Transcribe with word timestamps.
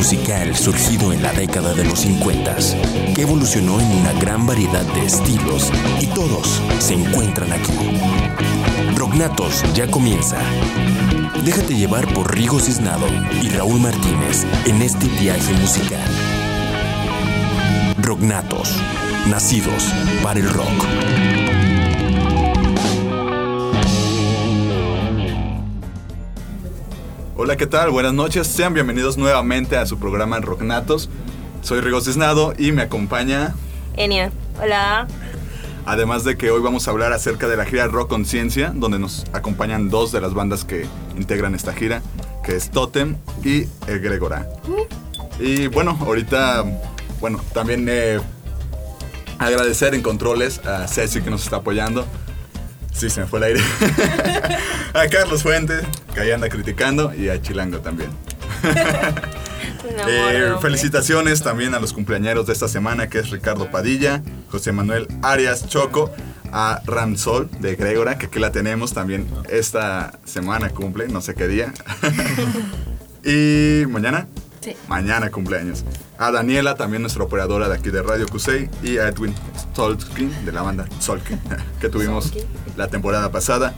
musical 0.00 0.56
surgido 0.56 1.12
en 1.12 1.22
la 1.22 1.30
década 1.34 1.74
de 1.74 1.84
los 1.84 2.00
50, 2.00 2.56
que 3.14 3.20
evolucionó 3.20 3.78
en 3.78 3.86
una 3.98 4.14
gran 4.14 4.46
variedad 4.46 4.82
de 4.94 5.04
estilos 5.04 5.70
y 6.00 6.06
todos 6.06 6.62
se 6.78 6.94
encuentran 6.94 7.52
aquí. 7.52 7.74
Rocknatos 8.96 9.62
ya 9.74 9.90
comienza. 9.90 10.38
Déjate 11.44 11.74
llevar 11.74 12.10
por 12.14 12.34
Rigo 12.34 12.58
Cisnado 12.58 13.06
y 13.42 13.50
Raúl 13.50 13.78
Martínez 13.78 14.46
en 14.64 14.80
este 14.80 15.06
viaje 15.06 15.52
musical. 15.52 16.08
Rocknatos, 17.98 18.74
nacidos 19.28 19.84
para 20.22 20.40
el 20.40 20.48
rock. 20.48 21.39
Hola, 27.42 27.56
¿qué 27.56 27.66
tal? 27.66 27.88
Buenas 27.88 28.12
noches. 28.12 28.46
Sean 28.46 28.74
bienvenidos 28.74 29.16
nuevamente 29.16 29.78
a 29.78 29.86
su 29.86 29.98
programa 29.98 30.38
Rocknatos. 30.40 31.08
Soy 31.62 31.80
Rigo 31.80 32.02
Cisnado 32.02 32.52
y 32.58 32.70
me 32.70 32.82
acompaña. 32.82 33.54
Enia. 33.96 34.30
Hola. 34.62 35.08
Además 35.86 36.24
de 36.24 36.36
que 36.36 36.50
hoy 36.50 36.60
vamos 36.60 36.86
a 36.86 36.90
hablar 36.90 37.14
acerca 37.14 37.48
de 37.48 37.56
la 37.56 37.64
gira 37.64 37.86
Rock 37.86 38.10
Conciencia, 38.10 38.74
donde 38.74 38.98
nos 38.98 39.24
acompañan 39.32 39.88
dos 39.88 40.12
de 40.12 40.20
las 40.20 40.34
bandas 40.34 40.66
que 40.66 40.84
integran 41.16 41.54
esta 41.54 41.72
gira, 41.72 42.02
que 42.44 42.56
es 42.56 42.70
Totem 42.70 43.16
y 43.42 43.64
El 43.86 44.00
Gregora. 44.00 44.46
Y 45.38 45.68
bueno, 45.68 45.96
ahorita, 45.98 46.62
bueno, 47.20 47.40
también 47.54 47.86
eh, 47.88 48.20
agradecer 49.38 49.94
en 49.94 50.02
controles 50.02 50.58
a 50.66 50.86
Ceci 50.86 51.22
que 51.22 51.30
nos 51.30 51.44
está 51.44 51.56
apoyando. 51.56 52.06
Sí, 52.92 53.08
se 53.10 53.20
me 53.20 53.26
fue 53.26 53.38
el 53.38 53.44
aire. 53.44 53.60
a 54.94 55.06
Carlos 55.10 55.42
Fuentes, 55.42 55.82
que 56.14 56.20
ahí 56.20 56.30
anda 56.30 56.48
criticando, 56.48 57.14
y 57.14 57.28
a 57.28 57.40
Chilango 57.40 57.80
también. 57.80 58.10
Eh, 60.08 60.54
felicitaciones 60.60 61.42
también 61.42 61.74
a 61.74 61.80
los 61.80 61.92
cumpleañeros 61.92 62.46
de 62.46 62.52
esta 62.52 62.68
semana, 62.68 63.08
que 63.08 63.18
es 63.18 63.30
Ricardo 63.30 63.70
Padilla, 63.70 64.22
José 64.50 64.72
Manuel 64.72 65.08
Arias 65.22 65.68
Choco, 65.68 66.12
a 66.52 66.80
Ramsol 66.86 67.50
de 67.60 67.76
Gregora, 67.76 68.16
que 68.16 68.26
aquí 68.26 68.38
la 68.38 68.52
tenemos 68.52 68.92
también 68.94 69.26
esta 69.48 70.18
semana 70.24 70.70
cumple, 70.70 71.08
no 71.08 71.20
sé 71.20 71.34
qué 71.34 71.48
día. 71.48 71.72
y 73.24 73.86
mañana. 73.86 74.26
Sí. 74.60 74.76
Mañana 74.88 75.30
cumpleaños. 75.30 75.84
A 76.18 76.30
Daniela, 76.30 76.74
también 76.74 77.02
nuestra 77.02 77.24
operadora 77.24 77.68
de 77.68 77.74
aquí 77.76 77.90
de 77.90 78.02
Radio 78.02 78.26
Cusey. 78.28 78.68
Y 78.82 78.98
a 78.98 79.08
Edwin 79.08 79.34
Tolkien, 79.74 80.44
de 80.44 80.52
la 80.52 80.62
banda 80.62 80.86
Solkin, 80.98 81.40
que 81.80 81.88
tuvimos 81.88 82.32
la 82.76 82.88
temporada 82.88 83.30
pasada. 83.30 83.74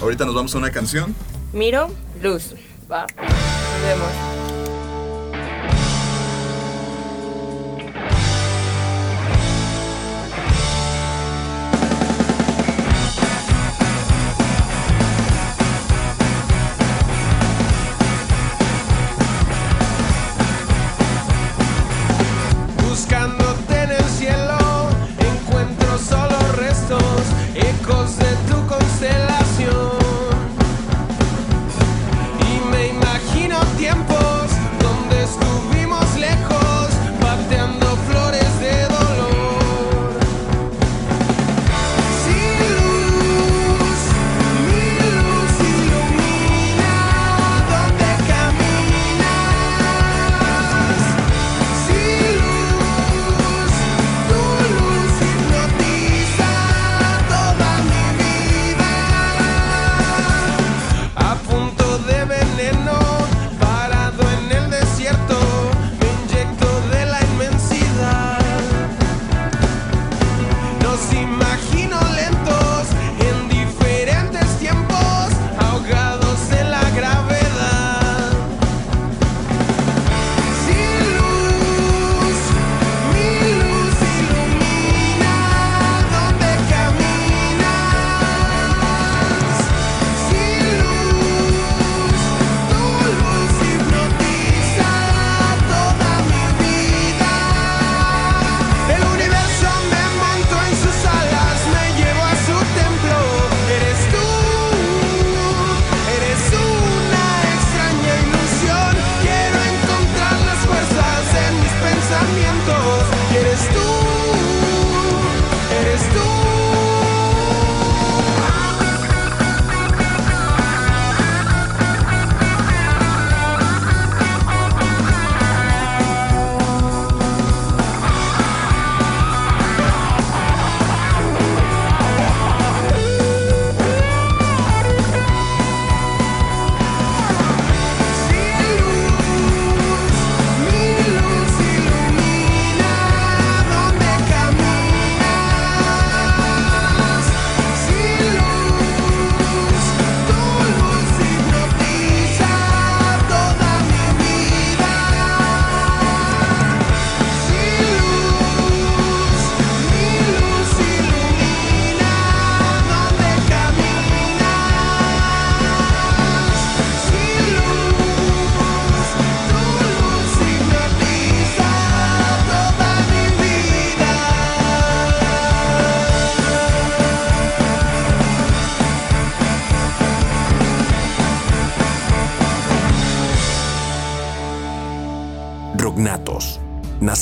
Ahorita 0.00 0.24
nos 0.24 0.34
vamos 0.34 0.54
a 0.54 0.58
una 0.58 0.70
canción. 0.70 1.14
Miro, 1.52 1.90
luz. 2.22 2.54
Va. 2.90 3.06
Nos 3.16 3.82
vemos. 3.82 4.41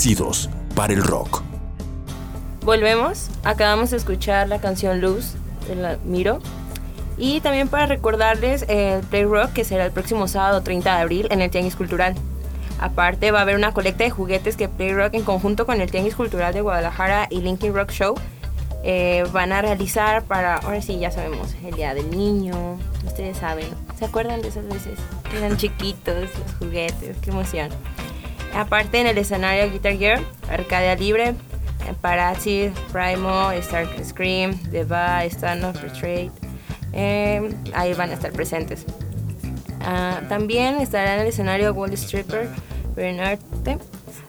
Nacidos 0.01 0.49
para 0.75 0.95
el 0.95 1.03
rock. 1.03 1.43
Volvemos. 2.63 3.29
Acabamos 3.45 3.91
de 3.91 3.99
escuchar 3.99 4.49
la 4.49 4.59
canción 4.59 5.03
Luz 5.03 5.35
de 5.69 5.75
la 5.77 5.99
Miro. 6.07 6.39
Y 7.19 7.43
también 7.43 7.69
para 7.69 7.85
recordarles 7.85 8.65
el 8.69 9.03
Play 9.03 9.25
Rock 9.25 9.53
que 9.53 9.63
será 9.63 9.85
el 9.85 9.93
próximo 9.93 10.27
sábado 10.27 10.63
30 10.63 10.95
de 10.95 11.03
abril 11.03 11.29
en 11.31 11.43
el 11.43 11.51
Tianguis 11.51 11.77
Cultural. 11.77 12.15
Aparte 12.79 13.31
va 13.31 13.41
a 13.41 13.43
haber 13.43 13.57
una 13.57 13.75
colecta 13.75 14.05
de 14.05 14.09
juguetes 14.09 14.57
que 14.57 14.71
Play 14.71 14.95
Rock 14.95 15.13
en 15.13 15.23
conjunto 15.23 15.67
con 15.67 15.83
el 15.83 15.91
Tianguis 15.91 16.15
Cultural 16.15 16.55
de 16.55 16.63
Guadalajara 16.63 17.27
y 17.29 17.43
Linkin 17.43 17.75
Rock 17.75 17.91
Show 17.91 18.15
eh, 18.83 19.27
van 19.35 19.53
a 19.53 19.61
realizar 19.61 20.23
para, 20.23 20.57
ahora 20.57 20.81
sí 20.81 20.99
ya 20.99 21.11
sabemos, 21.11 21.55
el 21.63 21.75
Día 21.75 21.93
del 21.93 22.11
Niño, 22.11 22.79
ustedes 23.07 23.37
saben, 23.37 23.67
¿se 23.99 24.07
acuerdan 24.07 24.41
de 24.41 24.49
esas 24.49 24.67
veces? 24.67 24.99
Que 25.31 25.37
eran 25.37 25.59
chiquitos, 25.59 26.17
los 26.17 26.55
juguetes, 26.59 27.19
qué 27.21 27.29
emoción. 27.29 27.69
Aparte 28.55 29.01
en 29.01 29.07
el 29.07 29.19
escenario 29.19 29.71
Guitar 29.71 29.97
Gear, 29.97 30.21
Arcadia 30.51 30.95
Libre, 30.97 31.35
Parazzi, 32.01 32.73
Primo, 32.93 33.51
Star 33.53 33.87
Scream, 34.05 34.59
The 34.71 34.85
Va, 34.85 35.25
Stand 35.25 35.65
of 35.65 35.81
Betrayed. 35.83 36.31
Eh, 36.93 37.55
ahí 37.75 37.95
van 37.95 38.11
a 38.11 38.15
estar 38.15 38.33
presentes. 38.33 38.85
Ah, 39.83 40.21
también 40.29 40.77
estará 40.77 41.15
en 41.15 41.21
el 41.23 41.27
escenario 41.29 41.73
Wall 41.73 41.93
Stripper, 41.93 42.49
Bernarte, 42.95 43.79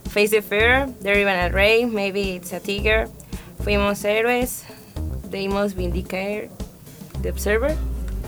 Face 0.09 0.29
the 0.29 0.41
Fear, 0.41 0.89
Derry 1.01 1.23
Van 1.23 1.51
Rey, 1.51 1.85
Maybe 1.85 2.35
It's 2.35 2.53
a 2.53 2.59
Tiger, 2.59 3.07
Fuimos 3.63 4.03
Héroes, 4.06 4.63
Deimos 5.29 5.75
Vindicare, 5.75 6.50
The 7.21 7.31
Observer, 7.31 7.75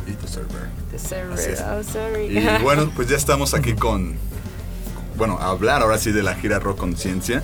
Y 0.07 0.13
The 0.13 0.27
Server. 0.27 0.69
The 0.91 0.99
Server, 0.99 1.57
oh 1.71 1.83
sorry. 1.83 2.37
Y 2.37 2.63
bueno, 2.63 2.91
pues 2.95 3.07
ya 3.09 3.15
estamos 3.15 3.53
aquí 3.53 3.73
con, 3.73 4.15
bueno, 5.25 5.39
a 5.39 5.51
hablar 5.51 5.81
ahora 5.81 5.97
sí 5.97 6.11
de 6.11 6.21
la 6.21 6.35
gira 6.35 6.59
Rock 6.59 6.79
Conciencia. 6.79 7.41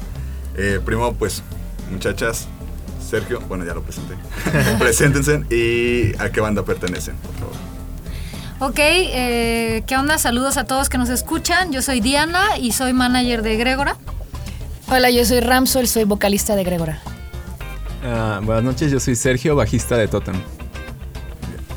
Eh, 0.58 0.82
primero, 0.84 1.14
pues, 1.14 1.44
muchachas, 1.90 2.50
Sergio, 3.10 3.40
bueno, 3.48 3.64
ya 3.64 3.74
lo 3.74 3.84
presenté. 3.84 4.16
Preséntense 4.80 5.46
y 5.50 6.14
a 6.22 6.30
qué 6.30 6.42
banda 6.42 6.64
pertenecen, 6.64 7.16
por 7.16 7.34
favor. 7.36 7.56
Ok, 8.60 8.80
eh, 8.80 9.84
¿qué 9.88 9.96
onda? 9.96 10.18
Saludos 10.18 10.58
a 10.58 10.66
todos 10.66 10.90
que 10.90 10.98
nos 10.98 11.08
escuchan. 11.08 11.72
Yo 11.72 11.82
soy 11.82 12.02
Diana 12.02 12.58
y 12.60 12.74
soy 12.74 12.92
manager 12.92 13.44
de 13.44 13.56
Gregora. 13.56 13.96
Hola, 14.90 15.10
yo 15.10 15.24
soy 15.24 15.40
Ramsol, 15.40 15.88
soy 15.88 16.04
vocalista 16.04 16.58
de 16.58 16.66
Gregora. 16.66 17.00
Ah, 18.04 18.42
buenas 18.44 18.66
noches, 18.66 18.92
yo 18.92 19.00
soy 19.00 19.16
Sergio, 19.16 19.56
bajista 19.56 19.96
de 19.96 20.10
Totem. 20.10 20.36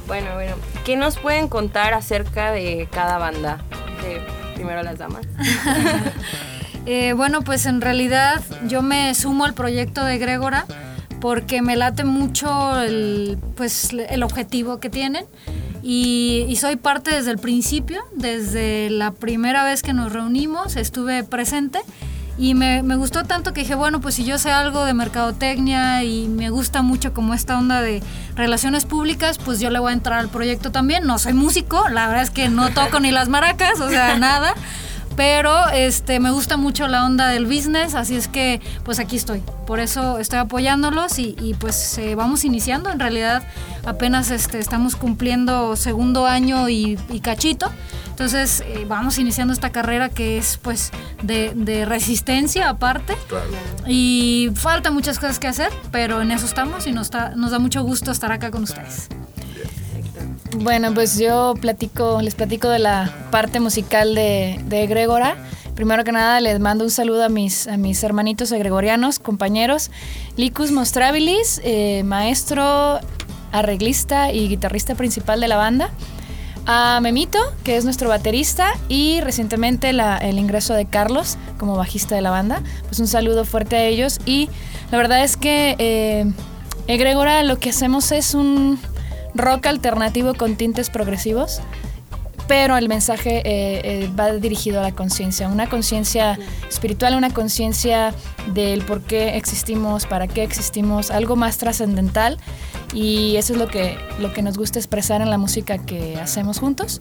Bueno, 0.09 0.35
bueno, 0.35 0.57
¿qué 0.85 0.97
nos 0.97 1.17
pueden 1.17 1.47
contar 1.47 1.95
acerca 1.95 2.51
de 2.51 2.89
cada 2.91 3.19
banda? 3.19 3.59
De 4.03 4.32
primero 4.63 4.83
las 4.83 4.99
damas. 4.99 5.27
Eh, 6.85 7.13
bueno, 7.13 7.43
pues 7.43 7.67
en 7.67 7.81
realidad 7.81 8.43
yo 8.67 8.83
me 8.83 9.15
sumo 9.15 9.45
al 9.45 9.55
proyecto 9.55 10.05
de 10.05 10.19
Gregora 10.19 10.67
porque 11.21 11.63
me 11.63 11.77
late 11.77 12.03
mucho 12.03 12.83
el, 12.83 13.39
pues, 13.55 13.93
el 13.93 14.25
objetivo 14.25 14.81
que 14.81 14.91
tienen 14.91 15.25
y, 15.81 16.45
y 16.49 16.57
soy 16.57 16.75
parte 16.75 17.13
desde 17.13 17.31
el 17.31 17.39
principio, 17.39 18.03
desde 18.17 18.91
la 18.91 19.13
primera 19.13 19.63
vez 19.63 19.85
que 19.85 19.93
nos 19.93 20.13
reunimos 20.13 20.75
estuve 20.75 21.23
presente 21.23 21.79
y 22.43 22.55
me, 22.55 22.83
me 22.83 22.97
gustó 22.97 23.23
tanto 23.23 23.53
que 23.53 23.61
dije, 23.61 23.77
bueno, 23.77 24.01
pues 24.01 24.17
si 24.17 24.25
yo 24.25 24.37
sé 24.37 24.51
algo 24.51 24.85
de 24.85 24.95
mercadotecnia 24.95 26.03
y 26.03 26.27
me 26.27 26.51
gusta 26.51 26.83
mucho 26.83 27.15
como 27.15 27.35
esta 27.35 27.57
onda 27.57 27.81
de 27.81 28.03
relaciones 28.35 28.85
públicas, 28.85 29.39
pues 29.39 29.61
yo 29.61 29.71
le 29.71 29.79
voy 29.79 29.91
a 29.91 29.93
entrar 29.93 30.19
al 30.19 30.29
proyecto 30.29 30.73
también. 30.73 31.07
No 31.07 31.21
soy 31.21 31.35
músico, 31.35 31.89
la 31.89 32.09
verdad 32.09 32.25
es 32.25 32.31
que 32.31 32.49
no 32.49 32.71
toco 32.71 32.99
ni 32.99 33.13
las 33.13 33.29
maracas, 33.29 33.81
o 33.81 33.89
sea, 33.89 34.19
nada. 34.19 34.55
Pero 35.17 35.69
este, 35.71 36.21
me 36.21 36.31
gusta 36.31 36.57
mucho 36.57 36.89
la 36.89 37.05
onda 37.05 37.29
del 37.29 37.47
business, 37.47 37.95
así 37.95 38.17
es 38.17 38.29
que 38.29 38.61
pues 38.85 38.99
aquí 38.99 39.17
estoy. 39.17 39.43
Por 39.67 39.81
eso 39.81 40.19
estoy 40.19 40.39
apoyándolos 40.39 41.19
y, 41.19 41.37
y, 41.41 41.55
pues 41.55 41.99
eh, 41.99 42.15
vamos 42.15 42.45
iniciando. 42.45 42.91
En 42.91 42.99
realidad 42.99 43.43
apenas 43.85 44.31
este, 44.31 44.59
estamos 44.59 44.97
cumpliendo 44.97 45.77
segundo 45.77 46.27
año 46.27 46.69
y, 46.69 46.99
y 47.11 47.21
cachito. 47.21 47.71
Entonces 48.11 48.63
eh, 48.67 48.85
vamos 48.87 49.19
iniciando 49.19 49.53
esta 49.53 49.71
carrera 49.71 50.09
que 50.09 50.39
es 50.39 50.59
pues 50.59 50.93
de, 51.23 51.53
de 51.55 51.85
resistencia 51.85 52.69
aparte. 52.69 53.17
Claro. 53.29 53.47
Y 53.87 54.51
falta 54.55 54.91
muchas 54.91 55.19
cosas 55.19 55.39
que 55.39 55.49
hacer, 55.49 55.71
pero 55.91 56.23
en 56.23 56.31
eso 56.31 56.47
estamos 56.47 56.87
y 56.87 56.93
nos 56.93 57.11
da 57.11 57.59
mucho 57.59 57.83
gusto 57.83 58.11
estar 58.11 58.33
acá 58.33 58.51
con 58.51 58.63
ustedes. 58.63 59.09
Bueno, 60.59 60.93
pues 60.93 61.19
yo 61.19 61.55
platico, 61.61 62.21
les 62.21 62.35
platico 62.35 62.69
de 62.69 62.79
la 62.79 63.11
parte 63.31 63.59
musical 63.59 64.15
de, 64.15 64.61
de 64.67 64.87
Gregora. 64.87 65.37
Primero 65.75 66.05
que 66.05 66.13
nada, 66.13 66.41
les 66.41 66.61
mando 66.61 66.85
un 66.85 66.91
saludo 66.91 67.25
a 67.25 67.31
mis, 67.31 67.67
a 67.67 67.79
mis 67.79 68.03
hermanitos 68.05 68.53
gregorianos, 68.53 69.19
compañeros. 69.19 69.91
Licus 70.37 70.71
Mostrabilis, 70.71 71.63
eh, 71.65 72.03
maestro, 72.05 73.01
arreglista 73.51 74.31
y 74.31 74.49
guitarrista 74.49 74.95
principal 74.95 75.41
de 75.41 75.49
la 75.49 75.57
banda. 75.57 75.91
A 76.67 77.01
Memito, 77.01 77.39
que 77.65 77.77
es 77.77 77.85
nuestro 77.85 78.11
baterista, 78.11 78.75
y 78.89 79.21
recientemente 79.23 79.91
el 79.91 80.39
ingreso 80.39 80.75
de 80.75 80.85
Carlos 80.85 81.39
como 81.59 81.77
bajista 81.77 82.15
de 82.15 82.21
la 82.21 82.31
banda. 82.31 82.63
Pues 82.87 83.01
un 83.01 83.09
saludo 83.09 83.47
fuerte 83.47 83.77
a 83.77 83.85
ellos. 83.85 84.21
Y 84.27 84.51
la 84.91 84.99
verdad 84.99 85.25
es 85.25 85.39
que 85.39 85.77
eh, 85.79 86.31
lo 87.45 87.59
que 87.59 87.71
hacemos 87.71 88.13
es 88.13 88.35
un 88.35 88.79
rock 89.35 89.67
alternativo 89.67 90.35
con 90.35 90.57
tintes 90.57 90.91
progresivos, 90.91 91.61
pero 92.49 92.77
el 92.77 92.89
mensaje 92.89 93.39
eh, 93.39 93.81
eh, 94.05 94.11
va 94.19 94.33
dirigido 94.33 94.81
a 94.81 94.83
la 94.83 94.93
conciencia, 94.93 95.49
una 95.49 95.69
conciencia 95.69 96.39
espiritual, 96.69 97.15
una 97.15 97.33
conciencia 97.33 98.15
del 98.53 98.83
por 98.83 99.03
qué 99.03 99.37
existimos, 99.37 100.07
para 100.07 100.27
qué 100.27 100.43
existimos, 100.43 101.11
algo 101.11 101.37
más 101.37 101.59
trascendental 101.59 102.39
y 102.93 103.37
eso 103.37 103.55
es 103.55 103.59
lo 103.59 103.69
que, 103.69 103.97
lo 104.19 104.33
que 104.33 104.43
nos 104.43 104.59
gusta 104.59 104.79
expresar 104.79 105.23
en 105.23 105.31
la 105.31 105.39
música 105.39 105.79
que 105.79 106.19
hacemos 106.21 106.59
juntos. 106.59 107.01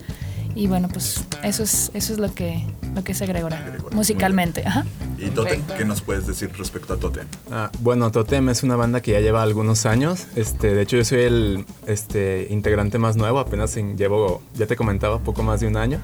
Y 0.53 0.67
bueno, 0.67 0.89
pues 0.89 1.23
eso 1.43 1.63
es, 1.63 1.91
eso 1.93 2.13
es 2.13 2.19
lo 2.19 2.33
que, 2.33 2.65
lo 2.93 3.03
que 3.03 3.13
es 3.13 3.21
Gregora, 3.21 3.61
Gregora, 3.61 3.95
musicalmente. 3.95 4.63
Ajá. 4.65 4.85
Y 5.21 5.29
Totem. 5.29 5.61
¿qué 5.77 5.85
nos 5.85 6.01
puedes 6.01 6.25
decir 6.25 6.51
respecto 6.57 6.93
a 6.93 6.97
Totem? 6.97 7.27
Ah, 7.51 7.69
bueno, 7.79 8.11
Totem 8.11 8.49
es 8.49 8.63
una 8.63 8.75
banda 8.75 9.01
que 9.01 9.11
ya 9.11 9.19
lleva 9.19 9.43
algunos 9.43 9.85
años. 9.85 10.25
Este, 10.35 10.73
de 10.73 10.81
hecho, 10.81 10.97
yo 10.97 11.05
soy 11.05 11.19
el 11.21 11.65
este, 11.85 12.47
integrante 12.49 12.97
más 12.97 13.15
nuevo. 13.17 13.39
Apenas 13.39 13.77
en- 13.77 13.97
llevo, 13.97 14.41
ya 14.55 14.65
te 14.65 14.75
comentaba, 14.75 15.19
poco 15.19 15.43
más 15.43 15.59
de 15.59 15.67
un 15.67 15.77
año. 15.77 15.99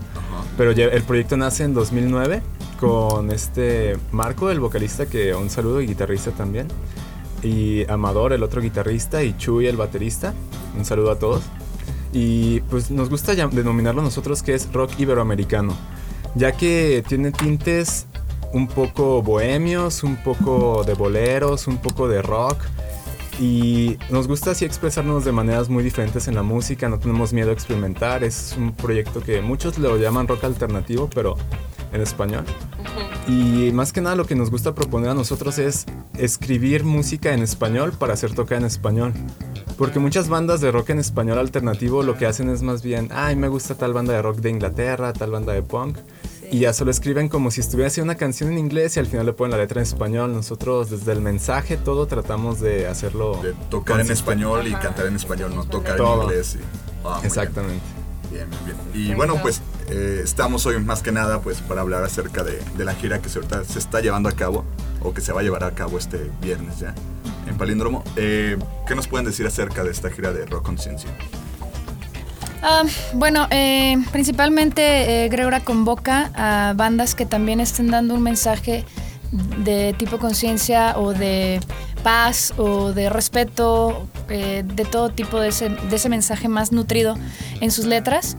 Pero 0.58 0.72
el 0.72 1.04
proyecto 1.04 1.36
nace 1.38 1.64
en 1.64 1.74
2009 1.74 2.42
con 2.80 3.32
este 3.32 3.98
Marco, 4.12 4.52
el 4.52 4.60
vocalista, 4.60 5.08
que 5.08 5.34
un 5.34 5.50
saludo 5.50 5.82
y 5.82 5.88
guitarrista 5.88 6.32
también. 6.32 6.68
Y 7.44 7.90
Amador, 7.90 8.34
el 8.34 8.44
otro 8.44 8.62
guitarrista, 8.62 9.24
y 9.24 9.36
Chuy, 9.38 9.68
el 9.68 9.78
baterista. 9.78 10.34
Un 10.78 10.86
saludo 10.86 11.12
a 11.12 11.20
todos. 11.20 11.44
Y 12.14 12.62
pues 12.62 12.90
nos 12.92 13.10
gusta 13.10 13.34
denominarlo 13.36 14.02
nosotros 14.02 14.42
que 14.44 14.54
es 14.54 14.72
rock 14.72 14.92
iberoamericano, 15.00 15.76
ya 16.36 16.52
que 16.54 17.04
tiene 17.08 17.32
tintes 17.32 18.06
un 18.58 18.68
poco 18.68 19.22
bohemios, 19.22 20.04
un 20.04 20.18
poco 20.18 20.84
de 20.84 20.96
boleros, 20.96 21.68
un 21.68 21.78
poco 21.78 22.08
de 22.08 22.22
rock. 22.22 22.58
Y 23.40 23.98
nos 24.10 24.28
gusta 24.28 24.52
así 24.52 24.66
expresarnos 24.66 25.24
de 25.24 25.32
maneras 25.32 25.70
muy 25.70 25.84
diferentes 25.84 26.28
en 26.28 26.34
la 26.34 26.42
música, 26.42 26.90
no 26.90 26.98
tenemos 26.98 27.34
miedo 27.34 27.52
a 27.52 27.54
experimentar, 27.54 28.24
es 28.24 28.56
un 28.58 28.74
proyecto 28.74 29.22
que 29.22 29.42
muchos 29.42 29.78
lo 29.78 29.96
llaman 29.98 30.28
rock 30.28 30.44
alternativo, 30.46 31.08
pero 31.14 31.36
en 31.94 32.02
español. 32.02 32.46
Y 33.28 33.72
más 33.74 33.94
que 33.94 34.02
nada 34.02 34.16
lo 34.16 34.26
que 34.26 34.36
nos 34.36 34.50
gusta 34.50 34.74
proponer 34.74 35.12
a 35.12 35.14
nosotros 35.14 35.60
es 35.60 35.86
escribir 36.18 36.84
música 36.84 37.32
en 37.34 37.44
español 37.44 37.94
para 37.98 38.14
hacer 38.14 38.34
tocar 38.34 38.58
en 38.58 38.66
español. 38.66 39.14
Porque 39.78 40.00
muchas 40.00 40.30
bandas 40.30 40.60
de 40.60 40.72
rock 40.72 40.90
en 40.90 41.00
español 41.00 41.38
alternativo 41.38 42.02
lo 42.02 42.18
que 42.18 42.26
hacen 42.26 42.50
es 42.50 42.64
más 42.64 42.82
bien, 42.82 43.10
ay, 43.14 43.36
me 43.36 43.50
gusta 43.50 43.76
tal 43.76 43.94
banda 43.94 44.14
de 44.14 44.24
rock 44.24 44.38
de 44.38 44.50
Inglaterra, 44.50 45.14
tal 45.14 45.30
banda 45.30 45.54
de 45.54 45.62
punk. 45.62 46.00
Y 46.52 46.60
ya 46.60 46.74
solo 46.74 46.92
escriben 46.92 47.28
como 47.30 47.52
si 47.52 47.60
estuviera 47.62 47.88
haciendo 47.88 48.12
una 48.12 48.18
canción 48.18 48.52
en 48.52 48.58
inglés 48.58 48.96
y 48.98 49.00
al 49.00 49.08
final 49.08 49.26
le 49.26 49.34
ponen 49.34 49.52
la 49.52 49.58
letra 49.58 49.82
en 49.82 49.84
español. 49.88 50.32
Nosotros 50.34 50.90
desde 50.90 51.12
el 51.12 51.22
mensaje 51.22 51.78
todo 51.78 52.08
tratamos 52.08 52.60
de 52.62 52.88
hacerlo. 52.88 53.42
De 53.44 53.54
tocar 53.70 54.00
en 54.00 54.12
español 54.12 54.66
y 54.68 54.72
cantar 54.74 55.08
en 55.08 55.16
español, 55.16 55.54
no 55.56 55.66
tocar 55.66 55.98
Todo. 55.98 56.24
en 56.24 56.30
inglés. 56.30 56.56
y- 56.56 56.58
bien. 56.58 57.26
Exactamente. 57.26 57.82
Bien, 58.32 58.48
bien, 58.66 58.78
bien. 58.94 59.12
Y 59.12 59.14
bueno, 59.16 59.36
pues 59.42 59.62
eh, 59.90 60.22
estamos 60.24 60.66
hoy 60.66 60.80
más 60.80 61.02
que 61.02 61.12
nada 61.12 61.42
pues 61.42 61.62
para 61.62 61.82
hablar 61.82 62.04
acerca 62.04 62.44
de, 62.44 62.60
de 62.78 62.86
la 62.86 62.94
gira 62.94 63.22
que 63.22 63.30
se, 63.30 63.40
ahorita 63.40 63.64
se 63.64 63.80
está 63.80 64.02
llevando 64.02 64.28
a 64.30 64.34
cabo 64.34 64.66
o 65.02 65.14
que 65.14 65.22
se 65.22 65.32
va 65.32 65.40
a 65.40 65.44
llevar 65.44 65.64
a 65.64 65.72
cabo 65.72 65.98
este 65.98 66.30
viernes 66.42 66.80
ya 66.80 66.94
en 67.48 67.58
Palíndromo. 67.58 68.04
Eh, 68.18 68.58
¿Qué 68.88 68.96
nos 68.96 69.08
pueden 69.08 69.26
decir 69.26 69.48
acerca 69.48 69.84
de 69.84 69.92
esta 69.92 70.10
gira 70.10 70.34
de 70.34 70.46
Rock 70.46 70.66
Conciencia? 70.66 71.10
Ah, 72.62 72.84
bueno, 73.14 73.48
eh, 73.52 73.98
principalmente 74.12 75.26
eh, 75.26 75.30
Gregora 75.30 75.60
convoca 75.60 76.32
a 76.36 76.74
bandas 76.74 77.14
que 77.14 77.26
también 77.26 77.60
estén 77.60 77.92
dando 77.92 78.16
un 78.16 78.24
mensaje 78.24 78.84
de 79.32 79.94
tipo 79.98 80.18
conciencia 80.18 80.98
o 80.98 81.14
de 81.14 81.60
paz 82.02 82.54
o 82.58 82.94
de 82.94 83.10
respeto, 83.10 84.08
eh, 84.30 84.64
de 84.66 84.86
todo 84.86 85.10
tipo 85.10 85.40
de 85.40 85.50
ese, 85.50 85.70
de 85.70 85.96
ese 85.96 86.10
mensaje 86.10 86.48
más 86.48 86.72
nutrido 86.72 87.16
en 87.62 87.72
sus 87.72 87.86
letras. 87.86 88.38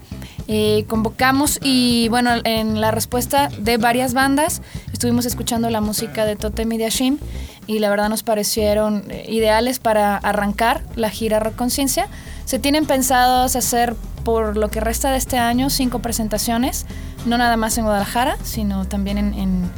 Convocamos 0.88 1.58
y 1.62 2.08
bueno, 2.08 2.30
en 2.42 2.80
la 2.80 2.90
respuesta 2.90 3.50
de 3.58 3.76
varias 3.76 4.14
bandas 4.14 4.62
estuvimos 4.94 5.26
escuchando 5.26 5.68
la 5.68 5.82
música 5.82 6.24
de 6.24 6.36
Totem 6.36 6.72
y 6.72 6.78
de 6.78 6.86
Ashim 6.86 7.18
y 7.66 7.80
la 7.80 7.90
verdad 7.90 8.08
nos 8.08 8.22
parecieron 8.22 9.04
ideales 9.28 9.78
para 9.78 10.16
arrancar 10.16 10.84
la 10.96 11.10
gira 11.10 11.38
Rock 11.38 11.56
Conciencia. 11.56 12.08
Se 12.48 12.58
tienen 12.58 12.86
pensados 12.86 13.56
hacer 13.56 13.94
por 14.24 14.56
lo 14.56 14.70
que 14.70 14.80
resta 14.80 15.10
de 15.10 15.18
este 15.18 15.36
año 15.36 15.68
cinco 15.68 15.98
presentaciones, 15.98 16.86
no 17.26 17.36
nada 17.36 17.58
más 17.58 17.76
en 17.76 17.84
Guadalajara, 17.84 18.38
sino 18.42 18.86
también 18.86 19.18
en, 19.18 19.34
en- 19.34 19.70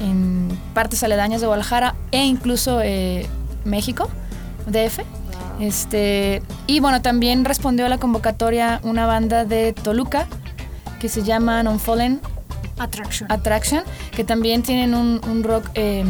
en 0.00 0.60
partes 0.74 1.04
aledañas 1.04 1.40
de 1.40 1.46
Guadalajara 1.46 1.94
e 2.10 2.24
incluso 2.24 2.80
eh, 2.82 3.28
México, 3.64 4.08
DF. 4.66 5.02
Este, 5.60 6.42
y 6.66 6.80
bueno, 6.80 7.00
también 7.00 7.44
respondió 7.44 7.86
a 7.86 7.88
la 7.88 7.98
convocatoria 7.98 8.80
una 8.82 9.06
banda 9.06 9.44
de 9.44 9.72
Toluca 9.72 10.26
que 10.98 11.08
se 11.08 11.22
llama 11.22 11.60
Unfallen 11.62 12.20
Attraction. 12.78 13.30
Attraction, 13.30 13.84
que 14.16 14.24
también 14.24 14.64
tienen 14.64 14.94
un, 14.96 15.20
un 15.30 15.44
rock. 15.44 15.70
eh, 15.76 16.04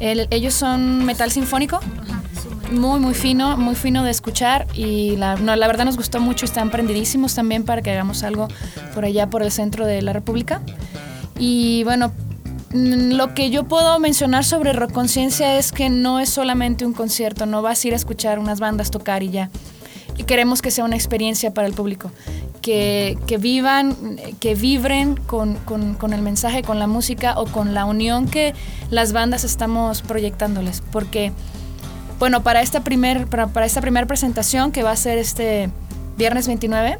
el- 0.00 0.28
ellos 0.30 0.52
son 0.52 1.02
metal 1.06 1.30
sinfónico, 1.32 1.80
muy, 2.72 3.00
muy 3.00 3.14
fino, 3.14 3.56
muy 3.56 3.74
fino 3.74 4.02
de 4.04 4.10
escuchar. 4.10 4.66
Y 4.74 5.16
la, 5.16 5.36
no, 5.36 5.54
la 5.56 5.66
verdad 5.66 5.84
nos 5.84 5.96
gustó 5.96 6.20
mucho 6.20 6.44
están 6.44 6.70
prendidísimos 6.70 7.34
también 7.34 7.64
para 7.64 7.82
que 7.82 7.90
hagamos 7.90 8.22
algo 8.22 8.48
por 8.94 9.04
allá, 9.04 9.28
por 9.28 9.42
el 9.42 9.50
centro 9.52 9.86
de 9.86 10.02
la 10.02 10.12
República. 10.12 10.62
Y 11.38 11.84
bueno, 11.84 12.12
lo 12.72 13.34
que 13.34 13.50
yo 13.50 13.64
puedo 13.64 13.98
mencionar 13.98 14.44
sobre 14.44 14.72
Rock 14.72 14.92
Conciencia 14.92 15.58
es 15.58 15.72
que 15.72 15.88
no 15.90 16.20
es 16.20 16.28
solamente 16.30 16.84
un 16.86 16.92
concierto, 16.92 17.46
no 17.46 17.62
vas 17.62 17.84
a 17.84 17.88
ir 17.88 17.92
a 17.94 17.96
escuchar 17.96 18.38
unas 18.38 18.60
bandas 18.60 18.90
tocar 18.90 19.22
y 19.22 19.30
ya. 19.30 19.50
Y 20.18 20.24
queremos 20.24 20.62
que 20.62 20.70
sea 20.70 20.84
una 20.84 20.96
experiencia 20.96 21.52
para 21.52 21.66
el 21.66 21.74
público, 21.74 22.10
que, 22.62 23.18
que 23.26 23.36
vivan, 23.36 23.94
que 24.40 24.54
vibren 24.54 25.14
con, 25.16 25.56
con- 25.56 25.92
con 25.94 26.14
el 26.14 26.22
mensaje, 26.22 26.62
con 26.62 26.78
la 26.78 26.86
música 26.86 27.38
o 27.38 27.44
con 27.44 27.74
la 27.74 27.84
unión 27.84 28.26
que 28.26 28.54
las 28.90 29.12
bandas 29.12 29.44
estamos 29.44 30.00
proyectándoles. 30.00 30.82
Porque, 30.90 31.32
bueno, 32.18 32.42
para 32.42 32.60
esta 32.62 32.82
para, 33.26 33.46
para 33.48 33.66
esta 33.66 33.80
primera 33.80 34.06
presentación 34.06 34.72
que 34.72 34.82
va 34.82 34.90
a 34.92 34.96
ser 34.96 35.18
este 35.18 35.70
viernes 36.16 36.46
29, 36.46 36.96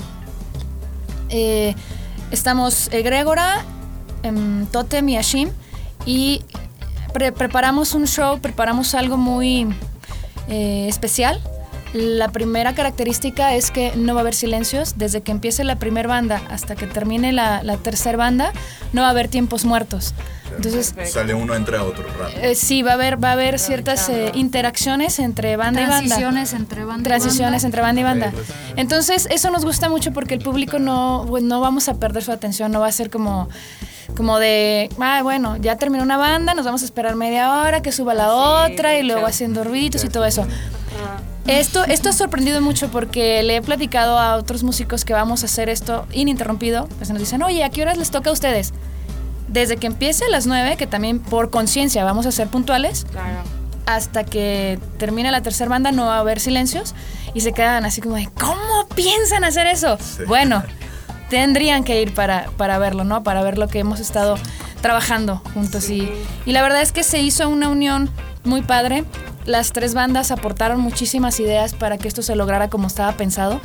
eh, 1.30 1.74
estamos 2.30 2.88
Egrégora, 2.92 3.64
em, 4.22 4.66
Totem 4.66 5.08
y 5.08 5.16
Ashim 5.16 5.50
y 6.04 6.42
pre- 7.12 7.32
preparamos 7.32 7.94
un 7.94 8.06
show, 8.06 8.38
preparamos 8.40 8.94
algo 8.94 9.16
muy 9.16 9.66
eh, 10.48 10.86
especial. 10.88 11.40
La 11.96 12.28
primera 12.28 12.74
característica 12.74 13.54
es 13.54 13.70
que 13.70 13.92
no 13.96 14.14
va 14.14 14.20
a 14.20 14.22
haber 14.22 14.34
silencios. 14.34 14.94
Desde 14.98 15.22
que 15.22 15.32
empiece 15.32 15.64
la 15.64 15.76
primera 15.76 16.08
banda 16.08 16.42
hasta 16.50 16.76
que 16.76 16.86
termine 16.86 17.32
la, 17.32 17.62
la 17.62 17.76
tercera 17.78 18.16
banda, 18.18 18.52
no 18.92 19.00
va 19.02 19.08
a 19.08 19.10
haber 19.10 19.28
tiempos 19.28 19.64
muertos. 19.64 20.14
Entonces, 20.54 20.94
Sale 21.12 21.34
uno, 21.34 21.54
entra 21.54 21.82
otro 21.82 22.04
rápido. 22.18 22.40
eh, 22.40 22.54
sí, 22.54 22.82
va 22.82 22.92
a 22.92 22.94
haber, 22.94 23.22
va 23.22 23.30
a 23.30 23.32
haber 23.32 23.58
ciertas 23.58 24.08
eh, 24.08 24.30
interacciones 24.34 25.18
entre 25.18 25.56
banda 25.56 25.80
y 25.82 25.84
banda. 25.86 25.98
Transiciones 25.98 26.52
entre 26.54 26.84
banda 26.84 27.00
y 27.00 27.04
Transiciones 27.04 27.62
banda. 27.62 27.66
entre 27.66 27.82
banda 27.82 28.00
y 28.00 28.04
banda. 28.04 28.32
Entonces, 28.76 29.26
eso 29.30 29.50
nos 29.50 29.64
gusta 29.64 29.88
mucho 29.88 30.12
porque 30.12 30.34
el 30.34 30.40
público 30.40 30.78
no, 30.78 31.24
pues, 31.28 31.42
no 31.42 31.60
vamos 31.60 31.88
a 31.88 31.94
perder 31.94 32.22
su 32.22 32.32
atención, 32.32 32.72
no 32.72 32.80
va 32.80 32.86
a 32.86 32.92
ser 32.92 33.10
como, 33.10 33.48
como 34.16 34.38
de, 34.38 34.88
ah, 34.98 35.20
bueno, 35.22 35.56
ya 35.56 35.76
terminó 35.76 36.02
una 36.04 36.16
banda, 36.16 36.54
nos 36.54 36.64
vamos 36.64 36.82
a 36.82 36.84
esperar 36.86 37.16
media 37.16 37.60
hora 37.60 37.82
que 37.82 37.92
suba 37.92 38.14
la 38.14 38.32
otra 38.32 38.98
y 38.98 39.02
luego 39.02 39.26
haciendo 39.26 39.62
ruiditos 39.64 40.04
y 40.04 40.08
todo 40.08 40.24
eso. 40.24 40.46
Esto, 41.48 41.84
esto 41.84 42.08
ha 42.08 42.12
sorprendido 42.12 42.60
mucho 42.60 42.88
porque 42.90 43.42
le 43.42 43.56
he 43.56 43.62
platicado 43.62 44.18
a 44.18 44.34
otros 44.36 44.62
músicos 44.64 45.04
que 45.04 45.12
vamos 45.12 45.42
a 45.42 45.46
hacer 45.46 45.68
esto 45.68 46.06
ininterrumpido. 46.12 46.88
Pues 46.98 47.08
nos 47.10 47.18
dicen, 47.20 47.42
oye, 47.42 47.62
¿a 47.62 47.70
qué 47.70 47.82
horas 47.82 47.98
les 47.98 48.10
toca 48.10 48.30
a 48.30 48.32
ustedes? 48.32 48.72
Desde 49.46 49.76
que 49.76 49.86
empiece 49.86 50.24
a 50.24 50.28
las 50.28 50.46
9, 50.46 50.76
que 50.76 50.88
también 50.88 51.20
por 51.20 51.50
conciencia 51.50 52.02
vamos 52.04 52.26
a 52.26 52.32
ser 52.32 52.48
puntuales, 52.48 53.06
Claro. 53.12 53.38
hasta 53.86 54.24
que 54.24 54.80
termine 54.98 55.30
la 55.30 55.40
tercera 55.42 55.70
banda 55.70 55.92
no 55.92 56.06
va 56.06 56.16
a 56.16 56.20
haber 56.20 56.40
silencios 56.40 56.94
y 57.32 57.42
se 57.42 57.52
quedan 57.52 57.84
así 57.84 58.00
como 58.00 58.16
de, 58.16 58.28
¿cómo 58.40 58.88
piensan 58.96 59.44
hacer 59.44 59.68
eso? 59.68 59.98
Bueno, 60.26 60.64
tendrían 61.30 61.84
que 61.84 62.02
ir 62.02 62.12
para, 62.12 62.50
para 62.56 62.78
verlo, 62.78 63.04
¿no? 63.04 63.22
Para 63.22 63.42
ver 63.44 63.56
lo 63.56 63.68
que 63.68 63.78
hemos 63.78 64.00
estado 64.00 64.36
trabajando 64.80 65.40
juntos. 65.54 65.88
Y, 65.90 66.10
y 66.44 66.50
la 66.52 66.62
verdad 66.62 66.82
es 66.82 66.90
que 66.90 67.04
se 67.04 67.20
hizo 67.20 67.48
una 67.48 67.68
unión 67.68 68.10
muy 68.42 68.62
padre. 68.62 69.04
Las 69.46 69.72
tres 69.72 69.94
bandas 69.94 70.30
aportaron 70.32 70.80
muchísimas 70.80 71.38
ideas 71.40 71.74
para 71.74 71.98
que 71.98 72.08
esto 72.08 72.22
se 72.22 72.34
lograra 72.36 72.68
como 72.68 72.88
estaba 72.88 73.12
pensado. 73.12 73.60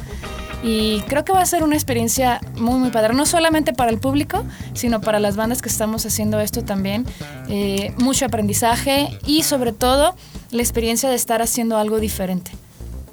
Y 0.64 1.02
creo 1.08 1.26
que 1.26 1.34
va 1.34 1.42
a 1.42 1.46
ser 1.48 1.64
una 1.64 1.74
experiencia 1.76 2.40
muy, 2.56 2.80
muy 2.80 2.92
padre. 2.92 3.16
No 3.16 3.26
solamente 3.26 3.74
para 3.74 3.90
el 3.90 3.98
público, 3.98 4.44
sino 4.74 5.02
para 5.02 5.20
las 5.20 5.36
bandas 5.36 5.62
que 5.64 5.70
estamos 5.70 6.06
haciendo 6.06 6.40
esto 6.40 6.64
también. 6.64 7.06
Eh, 7.50 7.94
mucho 7.98 8.26
aprendizaje 8.26 9.18
y 9.26 9.42
sobre 9.42 9.72
todo 9.72 10.16
la 10.52 10.62
experiencia 10.62 11.10
de 11.10 11.16
estar 11.16 11.42
haciendo 11.42 11.78
algo 11.78 12.00
diferente. 12.00 12.52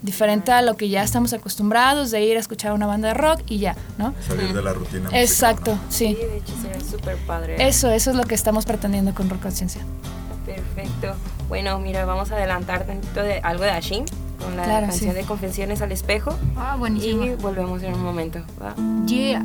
Diferente 0.02 0.52
a 0.52 0.60
lo 0.60 0.76
que 0.76 0.90
ya 0.90 1.02
estamos 1.02 1.32
acostumbrados, 1.32 2.10
de 2.10 2.22
ir 2.22 2.36
a 2.36 2.40
escuchar 2.40 2.72
una 2.72 2.86
banda 2.86 3.08
de 3.08 3.14
rock 3.14 3.40
y 3.48 3.58
ya, 3.58 3.74
¿no? 3.96 4.14
Salir 4.28 4.52
de 4.52 4.62
la 4.62 4.74
rutina. 4.74 5.04
musical, 5.04 5.20
Exacto, 5.22 5.72
¿no? 5.72 5.80
sí. 5.88 6.08
Sí, 6.08 6.14
de 6.14 6.36
hecho 6.36 6.52
sería 6.62 6.80
súper 6.88 7.16
padre. 7.26 7.66
Eso, 7.66 7.90
eso 7.90 8.10
es 8.10 8.16
lo 8.16 8.24
que 8.24 8.34
estamos 8.34 8.64
pretendiendo 8.66 9.14
con 9.14 9.28
Rock 9.30 9.42
Conciencia. 9.42 9.80
Perfecto. 10.46 11.16
Bueno, 11.48 11.78
mira, 11.78 12.04
vamos 12.04 12.30
a 12.30 12.36
adelantar 12.36 12.84
tantito 12.84 13.22
de 13.22 13.38
algo 13.40 13.64
de 13.64 13.70
Ashim 13.70 14.04
con 14.42 14.56
la 14.56 14.64
Claro, 14.64 14.86
canción 14.86 15.12
sí. 15.12 15.16
de 15.16 15.24
Confesiones 15.24 15.80
al 15.82 15.92
Espejo. 15.92 16.36
Ah, 16.56 16.74
Y 16.76 16.78
buenísimo. 16.78 17.36
volvemos 17.40 17.82
en 17.82 17.94
un 17.94 18.02
momento. 18.02 18.40
¿va? 18.62 18.74
Yeah. 19.06 19.42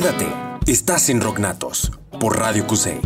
Quédate, 0.00 0.32
estás 0.66 1.10
en 1.10 1.20
Rocknatos 1.20 1.92
por 2.18 2.38
Radio 2.38 2.66
QC. 2.66 3.02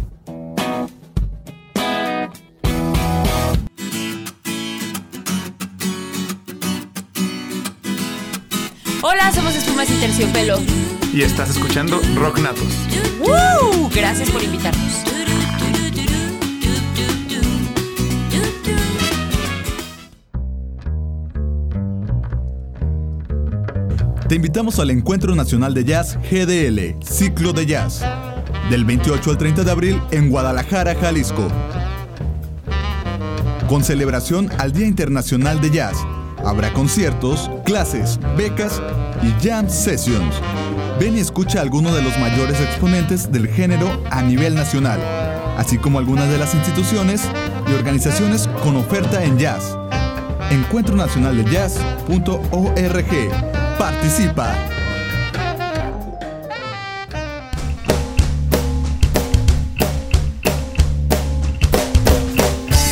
Hola, 9.02 9.32
somos 9.32 9.56
Espumas 9.56 9.90
y 9.90 9.94
Terciopelo. 9.94 10.58
Y 11.12 11.22
estás 11.22 11.50
escuchando 11.50 12.00
Rock 12.14 12.38
Natos. 12.38 12.72
¡Woo! 13.18 13.90
Gracias 13.92 14.30
por 14.30 14.40
invitarnos. 14.40 15.13
Te 24.34 24.36
invitamos 24.36 24.80
al 24.80 24.90
Encuentro 24.90 25.32
Nacional 25.36 25.74
de 25.74 25.84
Jazz 25.84 26.18
GDL, 26.28 26.96
Ciclo 27.04 27.52
de 27.52 27.66
Jazz, 27.66 28.04
del 28.68 28.84
28 28.84 29.30
al 29.30 29.38
30 29.38 29.62
de 29.62 29.70
abril 29.70 30.02
en 30.10 30.28
Guadalajara, 30.28 30.96
Jalisco. 30.96 31.46
Con 33.68 33.84
celebración 33.84 34.50
al 34.58 34.72
Día 34.72 34.88
Internacional 34.88 35.60
de 35.60 35.70
Jazz, 35.70 35.98
habrá 36.44 36.72
conciertos, 36.72 37.48
clases, 37.64 38.18
becas 38.36 38.82
y 39.22 39.30
jam 39.40 39.70
sessions. 39.70 40.34
Ven 40.98 41.16
y 41.16 41.20
escucha 41.20 41.60
a 41.60 41.62
algunos 41.62 41.94
de 41.94 42.02
los 42.02 42.18
mayores 42.18 42.60
exponentes 42.60 43.30
del 43.30 43.46
género 43.46 44.02
a 44.10 44.20
nivel 44.20 44.56
nacional, 44.56 44.98
así 45.56 45.78
como 45.78 46.00
algunas 46.00 46.28
de 46.28 46.38
las 46.38 46.56
instituciones 46.56 47.22
y 47.70 47.72
organizaciones 47.72 48.48
con 48.64 48.74
oferta 48.74 49.22
en 49.22 49.38
jazz. 49.38 49.78
Encuentro 50.50 50.96
Nacional 50.96 51.36
de 51.36 51.48
Jazz.org. 51.52 53.63
Participa. 53.78 54.54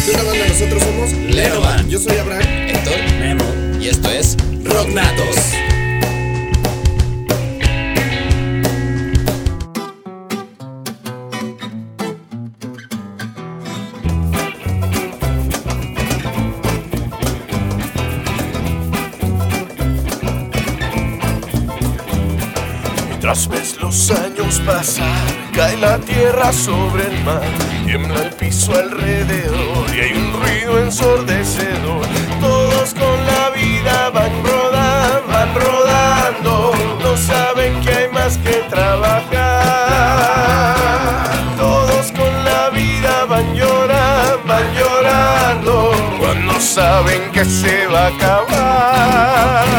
¿Qué 0.05 0.11
onda, 0.12 0.25
banda? 0.25 0.49
Nosotros 0.49 0.83
somos 0.83 1.12
Lenovan. 1.12 1.88
Yo 1.88 1.99
soy 1.99 2.16
Abraham. 2.16 2.42
Héctor 2.42 2.99
Memo. 3.21 3.45
Y 3.81 3.88
esto 3.88 4.11
es 4.11 4.37
Rocknatos. 4.64 5.42
Pasar, 24.64 25.07
cae 25.55 25.77
la 25.77 25.98
tierra 25.98 26.53
sobre 26.53 27.07
el 27.07 27.25
mar, 27.25 27.42
tiembla 27.85 28.22
el 28.22 28.31
piso 28.31 28.72
alrededor 28.75 29.94
y 29.94 30.01
hay 30.01 30.12
un 30.12 30.33
ruido 30.33 30.79
ensordecedor. 30.79 32.07
Todos 32.40 32.94
con 32.94 33.27
la 33.27 33.51
vida 33.51 34.11
van 34.11 34.33
rodando, 34.44 35.33
van 35.33 35.55
rodando, 35.55 36.72
no 37.03 37.16
saben 37.16 37.81
que 37.81 37.90
hay 37.90 38.09
más 38.11 38.38
que 38.38 38.64
trabajar. 38.70 39.33
Todos 41.57 42.12
con 42.12 42.44
la 42.44 42.70
vida 42.70 43.25
van 43.29 43.55
llorando, 43.55 44.42
van 44.46 44.75
llorando, 44.75 45.92
cuando 46.18 46.61
saben 46.61 47.31
que 47.33 47.44
se 47.44 47.87
va 47.87 48.07
a 48.07 48.09
acabar. 48.09 49.72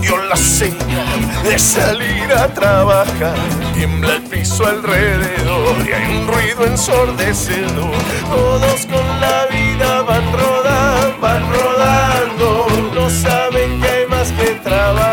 Dio 0.00 0.16
la 0.16 0.36
señal 0.36 1.42
de 1.44 1.58
salir 1.58 2.32
a 2.32 2.48
trabajar. 2.48 3.34
Tiembla 3.74 4.14
el 4.14 4.22
piso 4.22 4.66
alrededor 4.66 5.76
y 5.86 5.92
hay 5.92 6.16
un 6.16 6.26
ruido 6.26 6.66
ensordecedor. 6.66 7.92
Todos 8.30 8.86
con 8.86 9.20
la 9.20 9.46
vida 9.46 10.02
van 10.02 10.32
rodando, 10.32 11.20
van 11.20 11.42
rodando. 11.52 12.66
No 12.94 13.10
saben 13.10 13.80
que 13.80 13.88
hay 13.88 14.06
más 14.06 14.32
que 14.32 14.50
trabajar. 14.62 15.10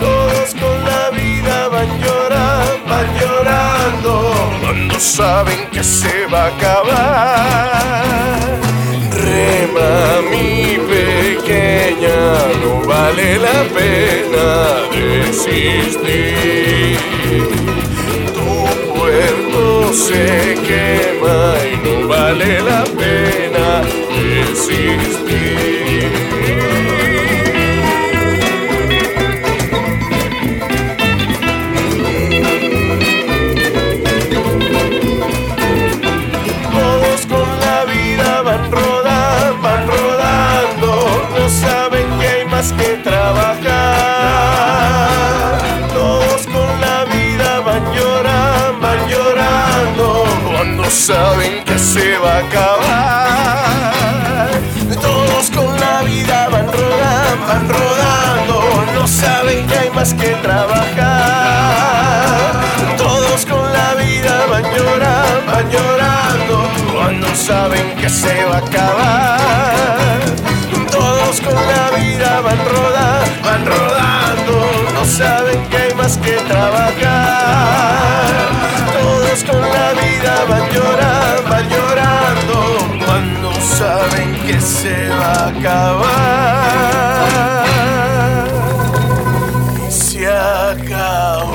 Todos 0.00 0.54
con 0.54 0.84
la 0.84 1.10
vida 1.10 1.68
van 1.68 2.00
llorando, 2.00 2.86
van 2.88 3.18
llorando. 3.18 4.34
Cuando 4.62 5.00
saben 5.00 5.68
que 5.72 5.82
se 5.82 6.26
va 6.26 6.44
a 6.44 6.46
acabar. 6.46 7.95
No 12.62 12.82
vale 12.86 13.38
la 13.38 13.64
pena 13.76 14.46
desistir. 14.90 15.86
Tu 18.34 18.48
puerto 18.94 19.92
se 19.92 20.54
quema 20.66 21.40
y 21.72 21.76
no 21.84 22.08
vale 22.08 22.60
la 22.62 22.84
pena 22.84 23.82
desistir. 24.22 25.25
Saben 50.96 51.62
que 51.64 51.78
se 51.78 52.18
va 52.18 52.36
a 52.36 52.38
acabar. 52.38 54.50
Todos 55.00 55.50
con 55.50 55.78
la 55.78 56.02
vida 56.02 56.48
van 56.48 56.66
rodando, 56.66 57.46
van 57.46 57.68
rodando, 57.68 58.84
no 58.94 59.06
saben 59.06 59.64
que 59.66 59.78
hay 59.78 59.90
más 59.90 60.14
que 60.14 60.30
trabajar. 60.36 60.86
Todos 62.96 63.44
con 63.44 63.70
la 63.72 63.94
vida 63.94 64.46
van 64.50 64.64
llorando, 64.74 65.52
van 65.52 65.70
llorando, 65.70 66.66
cuando 66.92 67.34
saben 67.34 67.94
que 67.96 68.08
se 68.08 68.46
va 68.46 68.56
a 68.56 68.58
acabar. 68.58 70.20
Todos 70.90 71.42
con 71.42 71.54
la 71.54 71.90
vida 71.98 72.40
van 72.40 72.58
rodando, 72.64 73.42
van 73.44 73.66
rodando, 73.66 74.70
no 74.94 75.04
saben 75.04 75.62
que 75.68 75.76
hay 75.76 75.92
más 75.94 76.16
que 76.18 76.32
trabajar. 76.48 78.45
Con 79.44 79.60
la 79.60 79.92
vida 79.92 80.44
van 80.48 80.70
llorando, 80.72 81.50
van 81.50 81.68
llorando, 81.68 82.78
cuando 83.04 83.52
saben 83.60 84.34
que 84.46 84.58
se 84.60 85.08
va 85.08 85.32
a 85.32 85.48
acabar. 85.48 86.06
Y 89.86 89.92
se 89.92 90.26
acabó. 90.26 91.54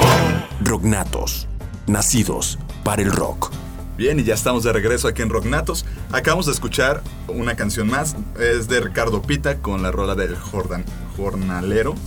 Rocknatos, 0.60 1.48
nacidos 1.88 2.60
para 2.84 3.02
el 3.02 3.12
rock. 3.12 3.52
Bien, 3.98 4.20
y 4.20 4.24
ya 4.24 4.36
estamos 4.36 4.64
de 4.64 4.74
regreso 4.74 5.08
aquí 5.08 5.24
en 5.24 5.30
Rocknatos. 5.30 5.86
Acabamos 6.12 6.46
de 6.46 6.52
escuchar 6.52 7.02
una 7.28 7.56
canción 7.56 7.88
más. 7.90 8.16
Es 8.40 8.68
de 8.68 8.80
Ricardo 8.80 9.24
Pita 9.24 9.58
con 9.58 9.82
la 9.82 9.92
rola 9.92 10.14
del 10.14 10.38
Jordan, 10.38 10.86
Jornalero. 11.18 11.96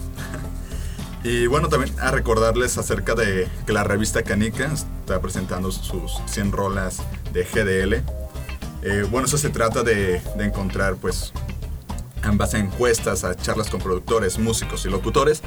Y 1.25 1.47
bueno, 1.47 1.69
también 1.71 1.91
a 2.01 2.11
recordarles 2.11 2.77
acerca 2.77 3.15
de 3.15 3.49
que 3.67 3.73
la 3.73 3.83
revista 3.83 4.23
Canica 4.23 4.71
está 5.05 5.21
presentando 5.21 5.71
sus 5.71 6.13
100 6.27 6.53
rolas 6.53 7.03
de 7.35 7.45
GDL. 7.45 7.95
Eh, 8.83 9.07
bueno, 9.11 9.27
eso 9.27 9.37
se 9.37 9.51
trata 9.51 9.83
de, 9.83 10.23
de 10.37 10.45
encontrar 10.45 10.97
pues 10.97 11.33
ambas 12.23 12.55
encuestas, 12.55 13.23
a 13.23 13.35
charlas 13.37 13.69
con 13.69 13.81
productores, 13.81 14.39
músicos 14.39 14.87
y 14.87 14.89
locutores. 14.89 15.43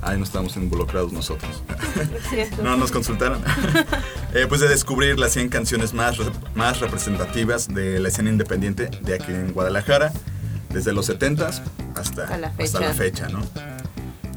Ahí 0.00 0.16
no 0.16 0.24
estamos 0.24 0.56
involucrados 0.56 1.12
nosotros. 1.12 1.62
no 2.62 2.76
nos 2.76 2.90
consultaron. 2.90 3.42
Eh, 4.34 4.46
pues 4.48 4.62
de 4.62 4.68
descubrir 4.68 5.18
las 5.18 5.32
100 5.34 5.50
canciones 5.50 5.92
más, 5.92 6.16
más 6.54 6.80
representativas 6.80 7.68
de 7.68 8.00
la 8.00 8.08
escena 8.08 8.30
independiente 8.30 8.88
de 9.02 9.14
aquí 9.14 9.30
en 9.30 9.52
Guadalajara, 9.52 10.10
desde 10.70 10.94
los 10.94 11.10
70s 11.10 11.60
hasta, 11.96 12.38
la 12.38 12.46
hasta 12.46 12.56
fecha. 12.56 12.80
la 12.80 12.94
fecha, 12.94 13.28
¿no? 13.28 13.42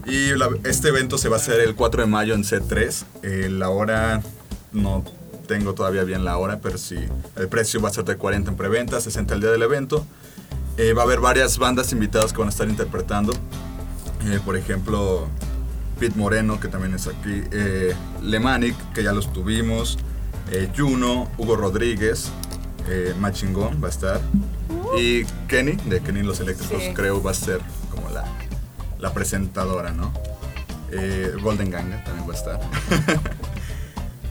Y 0.05 0.35
la- 0.35 0.49
este 0.65 0.89
evento 0.89 1.17
se 1.17 1.29
va 1.29 1.37
a 1.37 1.39
hacer 1.39 1.61
el 1.61 1.75
4 1.75 2.01
de 2.01 2.07
mayo 2.09 2.33
en 2.33 2.43
C3. 2.43 3.05
Eh, 3.23 3.47
la 3.49 3.69
hora, 3.69 4.21
no 4.75 5.03
tengo 5.47 5.73
todavía 5.73 6.03
bien 6.03 6.25
la 6.25 6.37
hora, 6.37 6.59
pero 6.61 6.77
sí, 6.77 6.97
el 7.35 7.47
precio 7.47 7.81
va 7.81 7.89
a 7.89 7.93
ser 7.93 8.03
de 8.05 8.17
40 8.17 8.51
en 8.51 8.57
preventa, 8.57 8.99
60 8.99 9.33
el 9.35 9.41
día 9.41 9.51
del 9.51 9.61
evento. 9.61 10.05
Eh, 10.77 10.93
va 10.93 11.03
a 11.03 11.05
haber 11.05 11.19
varias 11.19 11.57
bandas 11.57 11.91
invitadas 11.93 12.33
que 12.33 12.39
van 12.39 12.47
a 12.47 12.51
estar 12.51 12.67
interpretando. 12.67 13.31
Eh, 14.25 14.39
por 14.43 14.57
ejemplo, 14.57 15.27
Pete 15.99 16.17
Moreno, 16.17 16.59
que 16.59 16.67
también 16.67 16.93
es 16.95 17.07
aquí. 17.07 17.43
Eh, 17.51 17.93
Lemanic, 18.21 18.75
que 18.93 19.03
ya 19.03 19.13
los 19.13 19.31
tuvimos. 19.31 19.97
Eh, 20.51 20.69
Juno, 20.75 21.29
Hugo 21.37 21.55
Rodríguez. 21.55 22.29
Machingón 23.19 23.81
va 23.83 23.87
a 23.87 23.89
estar. 23.89 24.21
Y 24.99 25.25
Kenny, 25.47 25.71
de 25.85 26.01
Kenny 26.01 26.21
Los 26.21 26.39
Eléctricos, 26.39 26.83
Sí. 26.83 26.93
creo 26.93 27.21
va 27.23 27.31
a 27.31 27.33
ser 27.33 27.59
como 27.89 28.09
la, 28.11 28.25
la 28.99 29.11
presentadora, 29.11 29.91
¿no? 29.91 30.11
Golden 31.41 31.71
Ganga 31.71 32.03
también 32.03 32.29
va 32.29 32.33
a 32.33 32.37
estar. 32.37 32.59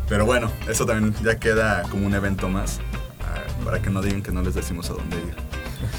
Pero 0.09 0.27
bueno, 0.27 0.51
eso 0.69 0.85
también 0.87 1.15
ya 1.25 1.39
queda 1.39 1.83
como 1.91 2.07
un 2.07 2.15
evento 2.15 2.49
más. 2.49 2.81
ah, 3.21 3.43
Para 3.65 3.81
que 3.81 3.91
no 3.91 4.03
digan 4.03 4.23
que 4.23 4.33
no 4.33 4.43
les 4.43 4.55
decimos 4.55 4.91
a 4.91 4.95
dónde 4.95 5.17
ir. 5.17 5.35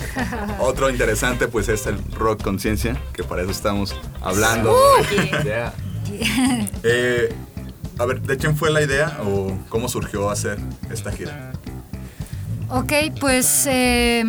Otro 0.60 0.90
interesante 0.90 1.48
pues 1.48 1.68
es 1.70 1.86
el 1.86 1.98
Rock 2.14 2.44
Conciencia, 2.44 2.96
que 3.14 3.24
para 3.24 3.42
eso 3.42 3.52
estamos 3.52 3.96
hablando. 4.22 4.76
Yeah. 5.44 5.74
Eh, 6.84 7.36
a 7.98 8.06
ver, 8.06 8.22
¿de 8.22 8.38
quién 8.38 8.56
fue 8.56 8.70
la 8.72 8.82
idea 8.82 9.18
o 9.26 9.58
cómo 9.70 9.90
surgió 9.90 10.30
hacer 10.30 10.60
esta 10.92 11.12
gira? 11.12 11.52
Ok, 12.70 12.94
pues 13.20 13.66
eh, 13.68 14.24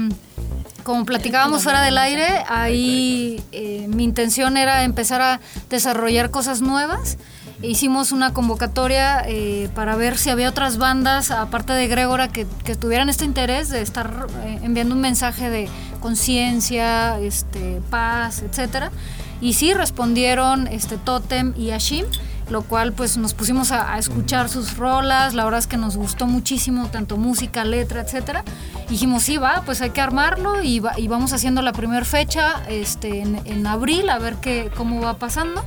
como 0.84 1.04
platicábamos 1.04 1.62
fuera 1.62 1.82
del 1.82 1.98
aire, 1.98 2.26
ahí 2.48 3.42
eh, 3.52 3.86
mi 3.88 4.04
intención 4.04 4.56
era 4.56 4.84
empezar 4.84 5.20
a 5.20 5.40
desarrollar 5.68 6.30
cosas 6.30 6.60
nuevas. 6.60 7.18
Hicimos 7.62 8.12
una 8.12 8.34
convocatoria 8.34 9.22
eh, 9.26 9.70
para 9.74 9.96
ver 9.96 10.18
si 10.18 10.28
había 10.28 10.48
otras 10.48 10.76
bandas, 10.76 11.30
aparte 11.30 11.72
de 11.72 11.88
Gregora, 11.88 12.28
que, 12.28 12.46
que 12.64 12.76
tuvieran 12.76 13.08
este 13.08 13.24
interés 13.24 13.70
de 13.70 13.80
estar 13.80 14.26
eh, 14.44 14.60
enviando 14.62 14.94
un 14.94 15.00
mensaje 15.00 15.48
de 15.48 15.68
conciencia, 16.00 17.18
este, 17.18 17.80
paz, 17.88 18.42
etcétera. 18.42 18.92
Y 19.40 19.54
sí, 19.54 19.72
respondieron 19.72 20.66
este, 20.66 20.98
Totem 20.98 21.54
y 21.56 21.70
Ashim 21.70 22.04
lo 22.48 22.62
cual 22.62 22.92
pues 22.92 23.16
nos 23.16 23.34
pusimos 23.34 23.72
a, 23.72 23.98
escuchar 23.98 24.48
sus 24.48 24.76
rolas, 24.76 25.34
la 25.34 25.44
verdad 25.44 25.58
es 25.58 25.66
que 25.66 25.76
nos 25.76 25.96
gustó 25.96 26.26
muchísimo, 26.26 26.86
tanto 26.88 27.16
música, 27.16 27.64
letra, 27.64 28.02
etcétera. 28.02 28.44
Y 28.86 28.92
dijimos, 28.92 29.24
sí, 29.24 29.36
va, 29.36 29.62
pues 29.66 29.80
hay 29.80 29.90
que 29.90 30.00
armarlo 30.00 30.62
y 30.62 30.78
vamos 30.78 31.32
haciendo 31.32 31.60
la 31.62 31.72
primera 31.72 32.04
fecha 32.04 32.62
este, 32.68 33.20
en, 33.20 33.40
en 33.46 33.66
abril, 33.66 34.08
a 34.10 34.18
ver 34.18 34.36
qué, 34.36 34.70
cómo 34.76 35.00
va 35.00 35.18
pasando. 35.18 35.64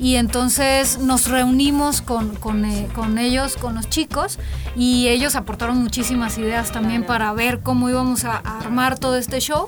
Y 0.00 0.16
entonces 0.16 0.98
nos 0.98 1.28
reunimos 1.28 2.00
con, 2.00 2.34
con, 2.36 2.64
eh, 2.64 2.88
con 2.94 3.18
ellos, 3.18 3.56
con 3.56 3.74
los 3.74 3.88
chicos, 3.90 4.38
y 4.74 5.08
ellos 5.08 5.36
aportaron 5.36 5.76
muchísimas 5.76 6.38
ideas 6.38 6.72
también 6.72 7.04
para 7.04 7.30
ver 7.34 7.60
cómo 7.60 7.90
íbamos 7.90 8.24
a, 8.24 8.40
a 8.42 8.60
armar 8.60 8.98
todo 8.98 9.16
este 9.16 9.40
show. 9.40 9.66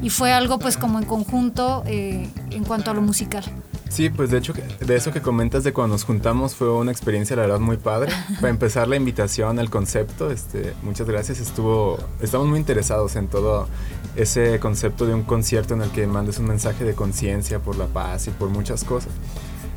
Y 0.00 0.10
fue 0.10 0.32
algo 0.32 0.60
pues 0.60 0.76
como 0.76 0.98
en 0.98 1.04
conjunto 1.04 1.82
eh, 1.86 2.28
en 2.50 2.64
cuanto 2.64 2.92
a 2.92 2.94
lo 2.94 3.02
musical. 3.02 3.44
Sí, 3.92 4.08
pues 4.08 4.30
de 4.30 4.38
hecho, 4.38 4.54
de 4.80 4.96
eso 4.96 5.12
que 5.12 5.20
comentas 5.20 5.64
de 5.64 5.74
cuando 5.74 5.96
nos 5.96 6.04
juntamos 6.04 6.54
fue 6.54 6.72
una 6.72 6.90
experiencia, 6.90 7.36
la 7.36 7.42
verdad, 7.42 7.60
muy 7.60 7.76
padre. 7.76 8.10
Para 8.36 8.48
empezar, 8.48 8.88
la 8.88 8.96
invitación, 8.96 9.58
el 9.58 9.68
concepto, 9.68 10.30
este, 10.30 10.72
muchas 10.82 11.06
gracias. 11.06 11.40
Estuvo, 11.40 11.98
estamos 12.22 12.46
muy 12.46 12.58
interesados 12.58 13.16
en 13.16 13.28
todo 13.28 13.68
ese 14.16 14.58
concepto 14.60 15.04
de 15.04 15.12
un 15.12 15.24
concierto 15.24 15.74
en 15.74 15.82
el 15.82 15.90
que 15.90 16.06
mandes 16.06 16.38
un 16.38 16.46
mensaje 16.46 16.84
de 16.84 16.94
conciencia 16.94 17.58
por 17.58 17.76
la 17.76 17.84
paz 17.84 18.28
y 18.28 18.30
por 18.30 18.48
muchas 18.48 18.82
cosas. 18.82 19.12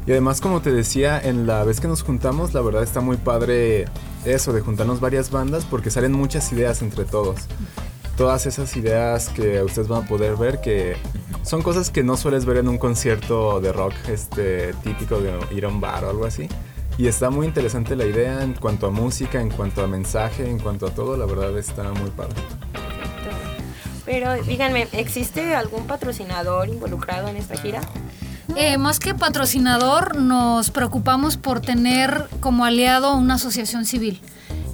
Y 0.07 0.11
además, 0.11 0.39
como 0.39 0.61
te 0.61 0.71
decía, 0.71 1.19
en 1.19 1.47
la 1.47 1.63
vez 1.63 1.79
que 1.79 1.87
nos 1.87 2.03
juntamos, 2.03 2.53
la 2.53 2.61
verdad 2.61 2.83
está 2.83 3.01
muy 3.01 3.17
padre 3.17 3.85
eso, 4.23 4.53
de 4.53 4.61
juntarnos 4.61 4.99
varias 4.99 5.31
bandas, 5.31 5.65
porque 5.65 5.89
salen 5.89 6.11
muchas 6.11 6.51
ideas 6.51 6.83
entre 6.83 7.05
todos. 7.05 7.41
Todas 8.15 8.45
esas 8.45 8.75
ideas 8.77 9.29
que 9.29 9.61
ustedes 9.63 9.87
van 9.87 10.03
a 10.03 10.07
poder 10.07 10.35
ver, 10.35 10.61
que 10.61 10.95
son 11.41 11.63
cosas 11.63 11.89
que 11.89 12.03
no 12.03 12.17
sueles 12.17 12.45
ver 12.45 12.57
en 12.57 12.67
un 12.67 12.77
concierto 12.77 13.59
de 13.59 13.73
rock 13.73 13.93
este, 14.07 14.73
típico 14.83 15.19
de 15.19 15.33
ir 15.51 15.65
a 15.65 15.69
un 15.69 15.81
bar 15.81 16.05
o 16.05 16.11
algo 16.11 16.25
así. 16.25 16.47
Y 16.97 17.07
está 17.07 17.29
muy 17.29 17.45
interesante 17.45 17.95
la 17.95 18.05
idea 18.05 18.41
en 18.43 18.53
cuanto 18.53 18.87
a 18.87 18.91
música, 18.91 19.41
en 19.41 19.49
cuanto 19.49 19.83
a 19.83 19.87
mensaje, 19.87 20.49
en 20.49 20.59
cuanto 20.59 20.85
a 20.85 20.91
todo, 20.91 21.17
la 21.17 21.25
verdad 21.25 21.57
está 21.57 21.91
muy 21.93 22.11
padre. 22.11 22.35
Pero 24.05 24.35
díganme, 24.43 24.87
¿existe 24.93 25.55
algún 25.55 25.87
patrocinador 25.87 26.69
involucrado 26.69 27.27
en 27.27 27.37
esta 27.37 27.57
gira? 27.57 27.81
Eh, 28.55 28.77
más 28.77 28.99
que 28.99 29.13
patrocinador, 29.15 30.15
nos 30.17 30.69
preocupamos 30.71 31.35
por 31.37 31.59
tener 31.61 32.27
como 32.39 32.63
aliado 32.63 33.15
una 33.15 33.35
asociación 33.35 33.85
civil. 33.85 34.21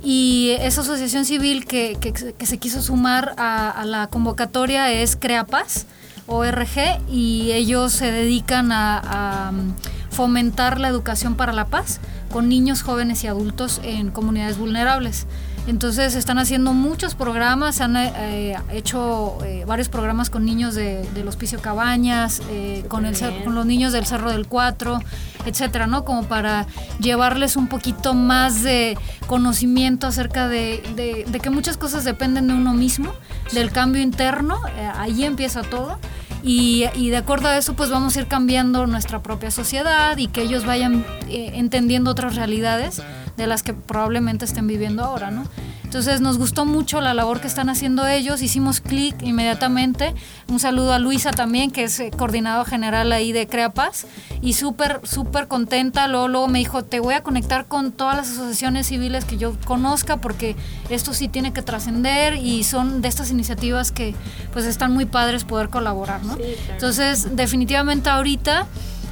Y 0.03 0.55
esa 0.59 0.81
asociación 0.81 1.25
civil 1.25 1.65
que, 1.65 1.97
que- 1.99 2.45
se 2.45 2.57
quiso 2.57 2.81
sumar 2.81 3.33
a, 3.37 3.83
la 3.85 4.07
convocatoria 4.07 4.91
es 4.91 5.15
Creapaz, 5.15 5.85
ORG, 6.27 6.99
y 7.09 7.51
ellos 7.53 7.91
se 7.93 8.11
dedican 8.11 8.71
a, 8.71 9.47
a, 9.47 9.51
mm, 9.51 9.73
fomentar 10.11 10.79
la 10.79 10.87
educación 10.89 11.35
para 11.35 11.53
la 11.53 11.65
paz 11.65 11.99
con 12.31 12.49
niños, 12.49 12.81
jóvenes 12.83 13.23
y 13.23 13.27
adultos 13.27 13.79
en 13.83 14.11
comunidades 14.11 14.57
vulnerables. 14.57 15.27
Entonces 15.67 16.15
están 16.15 16.39
haciendo 16.39 16.73
muchos 16.73 17.13
programas, 17.13 17.81
han 17.81 17.95
eh, 17.95 18.57
hecho 18.71 19.37
eh, 19.45 19.63
varios 19.65 19.89
programas 19.89 20.29
con 20.31 20.43
niños 20.43 20.73
de- 20.73 21.07
del 21.13 21.27
Hospicio 21.27 21.61
Cabañas, 21.61 22.41
eh, 22.49 22.83
con, 22.87 23.05
el, 23.05 23.15
con 23.43 23.53
los 23.55 23.65
niños 23.65 23.93
del 23.93 24.05
Cerro 24.07 24.31
del 24.31 24.47
Cuatro, 24.47 24.99
etcétera, 25.45 25.85
¿no? 25.85 26.03
Como 26.03 26.23
para 26.23 26.65
llevarles 26.99 27.55
un 27.57 27.67
poquito 27.67 28.13
más 28.15 28.63
de 28.63 28.97
conocimiento 29.27 30.07
acerca 30.07 30.47
de, 30.47 30.81
de- 30.95 31.25
de 31.29 31.39
que 31.39 31.51
muchas 31.51 31.77
cosas 31.77 32.03
dependen 32.05 32.47
de 32.47 32.53
uno 32.55 32.73
mismo, 32.73 33.13
del 33.53 33.71
cambio 33.71 34.01
interno, 34.01 34.59
eh, 34.77 34.89
ahí 34.97 35.23
empieza 35.25 35.61
todo. 35.61 35.99
Y, 36.43 36.85
y 36.95 37.09
de 37.09 37.17
acuerdo 37.17 37.49
a 37.49 37.57
eso, 37.57 37.73
pues 37.75 37.89
vamos 37.89 38.15
a 38.15 38.21
ir 38.21 38.27
cambiando 38.27 38.87
nuestra 38.87 39.21
propia 39.21 39.51
sociedad 39.51 40.17
y 40.17 40.27
que 40.27 40.41
ellos 40.41 40.65
vayan 40.65 41.05
eh, 41.29 41.51
entendiendo 41.55 42.11
otras 42.11 42.35
realidades 42.35 43.01
de 43.37 43.47
las 43.47 43.63
que 43.63 43.73
probablemente 43.73 44.45
estén 44.45 44.67
viviendo 44.67 45.03
ahora, 45.03 45.31
¿no? 45.31 45.43
Entonces 45.91 46.21
nos 46.21 46.37
gustó 46.37 46.65
mucho 46.65 47.01
la 47.01 47.13
labor 47.13 47.41
que 47.41 47.47
están 47.47 47.67
haciendo 47.67 48.07
ellos, 48.07 48.41
hicimos 48.41 48.79
clic 48.79 49.21
inmediatamente. 49.23 50.15
Un 50.47 50.57
saludo 50.57 50.93
a 50.93 50.99
Luisa 50.99 51.31
también, 51.31 51.69
que 51.69 51.83
es 51.83 51.99
eh, 51.99 52.11
coordinador 52.17 52.65
general 52.65 53.11
ahí 53.11 53.33
de 53.33 53.45
Crea 53.45 53.71
Paz, 53.71 54.07
y 54.41 54.53
súper, 54.53 55.01
súper 55.03 55.49
contenta. 55.49 56.07
Luego, 56.07 56.29
luego 56.29 56.47
me 56.47 56.59
dijo, 56.59 56.85
te 56.85 57.01
voy 57.01 57.15
a 57.15 57.23
conectar 57.23 57.65
con 57.65 57.91
todas 57.91 58.15
las 58.15 58.29
asociaciones 58.29 58.87
civiles 58.87 59.25
que 59.25 59.35
yo 59.35 59.57
conozca, 59.65 60.15
porque 60.15 60.55
esto 60.89 61.13
sí 61.13 61.27
tiene 61.27 61.51
que 61.51 61.61
trascender 61.61 62.35
y 62.35 62.63
son 62.63 63.01
de 63.01 63.09
estas 63.09 63.29
iniciativas 63.29 63.91
que 63.91 64.15
pues 64.53 64.63
están 64.67 64.93
muy 64.93 65.03
padres 65.03 65.43
poder 65.43 65.67
colaborar, 65.67 66.23
¿no? 66.23 66.37
Entonces, 66.69 67.35
definitivamente 67.35 68.09
ahorita 68.09 68.65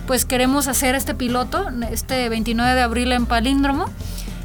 pues 0.08 0.24
queremos 0.24 0.70
hacer 0.70 0.96
este 0.96 1.14
piloto, 1.14 1.68
este 1.92 2.30
29 2.30 2.74
de 2.74 2.82
abril 2.82 3.12
en 3.12 3.26
Palíndromo, 3.26 3.88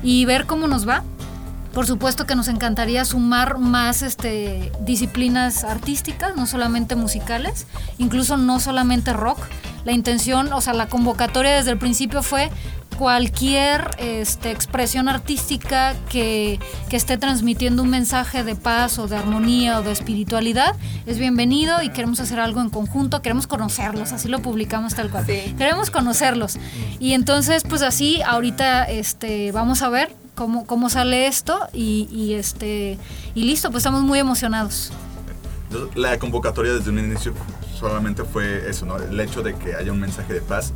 y 0.03 0.25
ver 0.25 0.47
cómo 0.47 0.67
nos 0.67 0.87
va. 0.87 1.05
Por 1.75 1.89
supuesto 1.89 2.25
que 2.25 2.37
nos 2.37 2.47
encantaría 2.47 3.05
sumar 3.05 3.59
más 3.59 4.03
este, 4.03 4.71
disciplinas 4.83 5.65
artísticas, 5.65 6.37
no 6.37 6.47
solamente 6.47 6.95
musicales, 6.95 7.67
incluso 7.99 8.37
no 8.37 8.61
solamente 8.61 9.13
rock. 9.13 9.41
La 9.85 9.91
intención, 9.91 10.53
o 10.53 10.61
sea, 10.61 10.73
la 10.73 10.87
convocatoria 10.87 11.57
desde 11.57 11.73
el 11.73 11.79
principio 11.79 12.23
fue 12.23 12.51
cualquier 12.97 13.91
este, 13.99 14.53
expresión 14.53 15.09
artística 15.09 15.95
que, 16.09 16.61
que 16.89 16.97
esté 16.97 17.19
transmitiendo 17.19 17.83
un 17.83 17.91
mensaje 17.91 18.45
de 18.45 18.55
paz 18.55 19.01
o 19.01 19.09
de 19.09 19.17
armonía 19.17 19.81
o 19.81 19.83
de 19.83 19.91
espiritualidad 19.91 20.77
es 21.07 21.19
bienvenido 21.19 21.83
y 21.83 21.89
queremos 21.89 22.21
hacer 22.21 22.39
algo 22.39 22.61
en 22.61 22.71
conjunto, 22.71 23.21
queremos 23.21 23.49
conocerlos, 23.49 24.13
así 24.13 24.29
lo 24.29 24.41
publicamos 24.43 24.95
tal 24.95 25.11
cual. 25.11 25.27
Queremos 25.27 25.91
conocerlos. 25.91 26.57
Y 27.01 27.15
entonces, 27.15 27.65
pues 27.69 27.83
así, 27.83 28.23
ahorita 28.23 28.85
este, 28.85 29.51
vamos 29.51 29.83
a 29.83 29.89
ver 29.89 30.24
cómo, 30.35 30.67
cómo 30.67 30.91
sale 30.91 31.27
esto 31.27 31.59
y, 31.73 32.09
y, 32.11 32.35
este, 32.35 32.99
y 33.35 33.45
listo, 33.45 33.71
pues 33.71 33.83
estamos 33.83 34.03
muy 34.03 34.19
emocionados. 34.19 34.93
La 35.95 36.19
convocatoria 36.19 36.73
desde 36.73 36.91
un 36.91 36.99
inicio 36.99 37.35
solamente 37.79 38.25
fue 38.25 38.69
eso, 38.69 38.87
¿no? 38.87 38.97
El 38.97 39.19
hecho 39.19 39.43
de 39.43 39.55
que 39.55 39.75
haya 39.75 39.91
un 39.93 40.01
mensaje 40.01 40.33
de 40.33 40.41
paz 40.41 40.73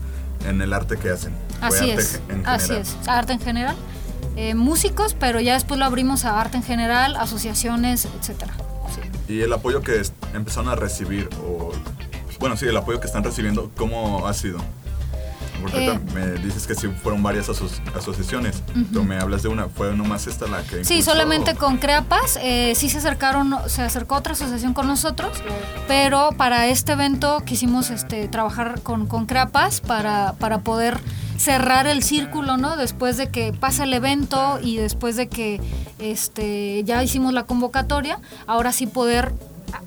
en 0.47 0.61
el 0.61 0.73
arte 0.73 0.97
que 0.97 1.11
hacen. 1.11 1.33
Fue 1.61 1.69
Así 1.69 1.91
arte 1.91 2.03
es, 2.03 2.21
en 2.29 2.47
así 2.47 2.73
es, 2.75 2.97
arte 3.07 3.33
en 3.33 3.41
general. 3.41 3.77
Eh, 4.37 4.55
músicos, 4.55 5.15
pero 5.19 5.41
ya 5.41 5.55
después 5.55 5.79
lo 5.81 5.87
abrimos 5.87 6.25
a 6.25 6.41
arte 6.41 6.57
en 6.57 6.63
general, 6.63 7.17
asociaciones, 7.17 8.09
etcétera. 8.21 8.55
Y 9.29 9.41
el 9.43 9.53
apoyo 9.53 9.83
que 9.83 10.01
empezaron 10.33 10.71
a 10.71 10.75
recibir, 10.75 11.29
o 11.45 11.73
bueno, 12.39 12.57
sí, 12.57 12.67
el 12.67 12.77
apoyo 12.77 13.01
que 13.01 13.07
están 13.07 13.25
recibiendo, 13.25 13.71
¿cómo 13.77 14.27
ha 14.27 14.35
sido? 14.35 14.59
Porque 15.61 15.87
Eh. 15.87 15.99
me 16.15 16.27
dices 16.43 16.67
que 16.67 16.75
sí 16.75 16.89
fueron 17.03 17.23
varias 17.23 17.49
aso- 17.49 17.69
asociaciones. 17.97 18.63
Tú 18.93 19.03
me 19.05 19.19
hablas 19.19 19.43
de 19.43 19.49
una, 19.49 19.69
¿fue 19.69 19.95
nomás 19.97 20.27
esta 20.27 20.47
la 20.47 20.63
que 20.63 20.85
Sí, 20.85 20.95
impulsó? 20.95 21.11
solamente 21.13 21.55
con 21.55 21.79
Creapas, 21.79 22.39
eh, 22.43 22.73
sí 22.77 22.89
se 22.89 22.99
acercaron, 22.99 23.55
se 23.67 23.83
acercó 23.83 24.17
otra 24.17 24.33
asociación 24.35 24.75
con 24.75 24.87
nosotros, 24.87 25.33
pero 25.87 26.31
para 26.37 26.67
este 26.69 26.93
evento 26.93 27.43
quisimos 27.45 27.91
este, 27.91 28.29
trabajar 28.29 28.81
con, 28.83 29.07
con 29.07 29.27
Creapas 29.27 29.81
para, 29.81 30.35
para 30.39 30.61
poder 30.61 31.01
cerrar 31.39 31.87
el 31.87 32.03
círculo, 32.03 32.57
¿no? 32.57 32.77
Después 32.77 33.17
de 33.17 33.29
que 33.29 33.53
pasa 33.53 33.85
el 33.85 33.95
evento 33.95 34.59
y 34.63 34.77
después 34.77 35.15
de 35.17 35.29
que 35.29 35.61
este, 35.99 36.83
ya 36.85 37.03
hicimos 37.03 37.33
la 37.33 37.45
convocatoria, 37.45 38.19
ahora 38.47 38.73
sí 38.73 38.87
poder 38.87 39.33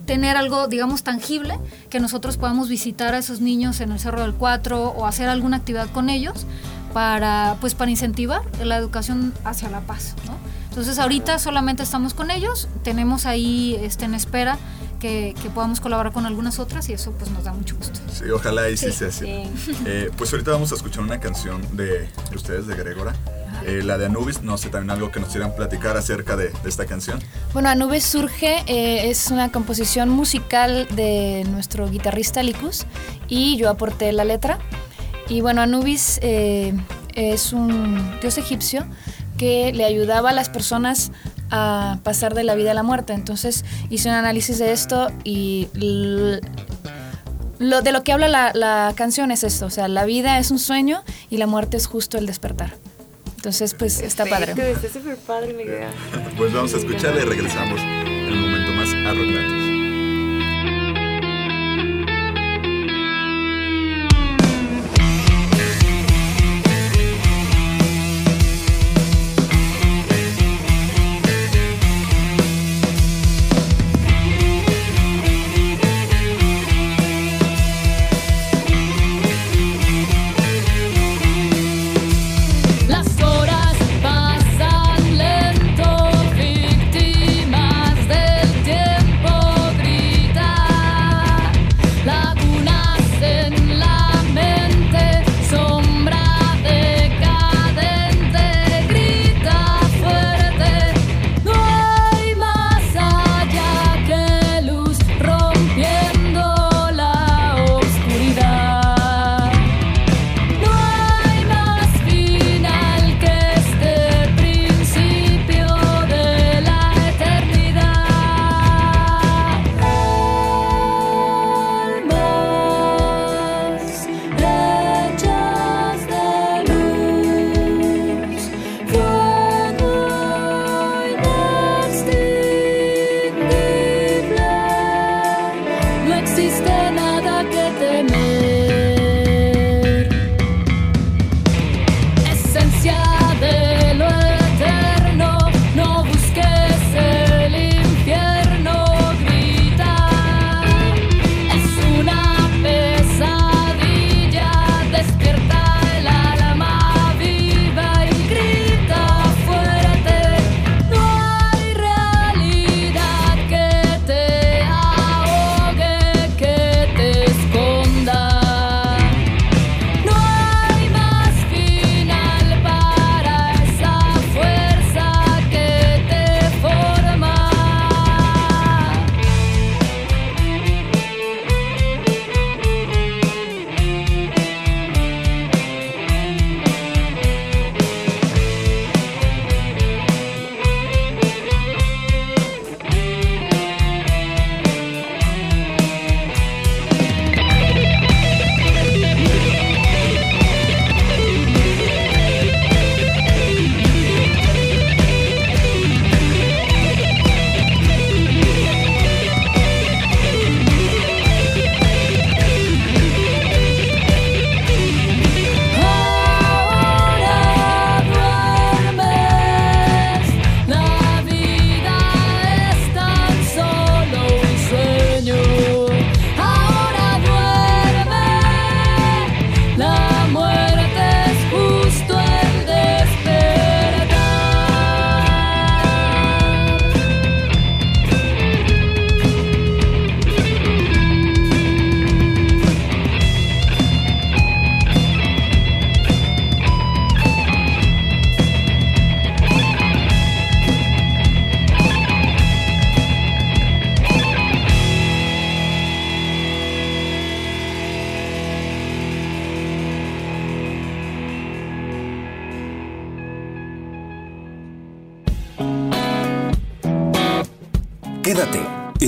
tener 0.06 0.38
algo, 0.38 0.68
digamos, 0.68 1.04
tangible, 1.04 1.58
que 1.90 2.00
nosotros 2.00 2.38
podamos 2.38 2.70
visitar 2.70 3.14
a 3.14 3.18
esos 3.18 3.42
niños 3.42 3.80
en 3.82 3.92
el 3.92 4.00
Cerro 4.00 4.22
del 4.22 4.34
Cuatro 4.34 4.90
o 4.90 5.06
hacer 5.06 5.30
alguna 5.30 5.58
actividad 5.58 5.90
con 5.92 6.10
ellos 6.10 6.46
para, 6.94 7.56
pues, 7.62 7.74
para 7.76 7.90
incentivar 7.92 8.42
la 8.64 8.78
educación 8.78 9.34
hacia 9.46 9.70
la 9.70 9.82
paz, 9.82 10.16
¿no? 10.26 10.36
Entonces 10.70 11.00
ahorita 11.00 11.38
solamente 11.40 11.84
estamos 11.84 12.14
con 12.14 12.32
ellos, 12.32 12.68
tenemos 12.84 13.26
ahí 13.26 13.78
este, 13.82 14.06
en 14.06 14.16
espera 14.16 14.58
que, 15.02 15.36
que 15.42 15.50
podamos 15.50 15.82
colaborar 15.82 16.14
con 16.14 16.26
algunas 16.26 16.60
otras 16.60 16.88
y 16.88 16.94
eso 16.94 17.12
pues 17.12 17.30
nos 17.32 17.44
da 17.44 17.52
mucho 17.52 17.76
gusto. 17.76 18.00
Sí, 18.14 18.30
ojalá 18.30 18.70
y 18.70 18.78
sí, 18.78 18.86
Sí. 18.86 18.92
sea 18.94 19.08
así. 19.10 19.26
Sí. 19.66 19.76
Eh, 19.86 20.12
pues 20.18 20.32
ahorita 20.32 20.52
vamos 20.52 20.72
a 20.72 20.76
escuchar 20.76 21.04
una 21.04 21.20
canción 21.20 21.62
de, 21.76 22.08
de 22.30 22.36
ustedes, 22.36 22.68
de 22.68 22.76
Gregora. 22.76 23.14
Eh, 23.66 23.82
la 23.84 23.98
de 23.98 24.08
Anubis, 24.08 24.42
no 24.42 24.58
sé, 24.58 24.70
también 24.70 24.92
algo 24.92 25.12
que 25.12 25.20
nos 25.20 25.30
quieran 25.30 25.56
platicar 25.56 25.96
acerca 25.96 26.36
de, 26.36 26.52
esta 26.66 26.86
canción. 26.86 27.20
Bueno, 27.54 27.70
Anubis 27.70 28.04
surge, 28.04 28.64
eh, 28.66 29.10
es 29.10 29.30
una 29.30 29.52
composición 29.52 30.10
musical 30.10 30.88
de 30.96 31.46
nuestro 31.52 31.90
guitarrista 31.90 32.42
Likus 32.44 32.86
y 33.28 33.58
yo 33.58 33.70
aporté 33.70 34.12
la 34.12 34.26
letra. 34.26 34.60
Y 35.30 35.42
bueno, 35.42 35.62
Anubis 35.62 36.20
eh, 36.24 36.74
es 37.16 37.54
un 37.54 38.20
dios 38.20 38.38
egipcio 38.38 38.86
que 39.38 39.72
le 39.74 39.86
ayudaba 39.86 40.32
a 40.32 40.34
las 40.34 40.50
personas 40.50 41.12
a 41.52 42.00
pasar 42.04 42.34
de 42.34 42.44
la 42.44 42.56
vida 42.56 42.72
a 42.72 42.74
la 42.74 42.84
muerte. 42.84 43.14
Entonces 43.14 43.64
hice 43.90 44.10
un 44.10 44.16
análisis 44.16 44.58
de 44.58 44.72
esto 44.72 45.10
y 45.24 45.68
lo, 47.60 47.82
de 47.82 47.92
lo 47.92 48.04
que 48.04 48.12
habla 48.12 48.28
la, 48.28 48.52
la 48.54 48.94
canción 48.96 49.32
es 49.32 49.44
esto, 49.44 49.68
o 49.68 49.70
sea, 49.70 49.88
la 49.88 50.06
vida 50.06 50.40
es 50.40 50.50
un 50.52 50.60
sueño 50.60 51.04
y 51.30 51.38
la 51.38 51.48
muerte 51.48 51.78
es 51.78 51.86
justo 51.88 52.18
el 52.18 52.26
despertar. 52.26 52.74
Entonces, 53.42 53.74
pues 53.74 54.00
está 54.02 54.24
padre. 54.28 54.54
Perfecto, 54.54 54.86
Está 54.86 55.00
súper 55.00 55.18
padre 55.18 55.54
mi 55.56 55.64
idea. 55.64 55.90
Pues 56.38 56.54
vamos 56.54 56.76
a 56.76 56.78
escucharla 56.78 57.24
y 57.24 57.26
regresamos 57.26 57.82
en 57.82 58.34
un 58.34 58.40
momento 58.40 58.72
más 58.74 58.94
a 58.94 59.14
Rocknatos. 59.16 59.61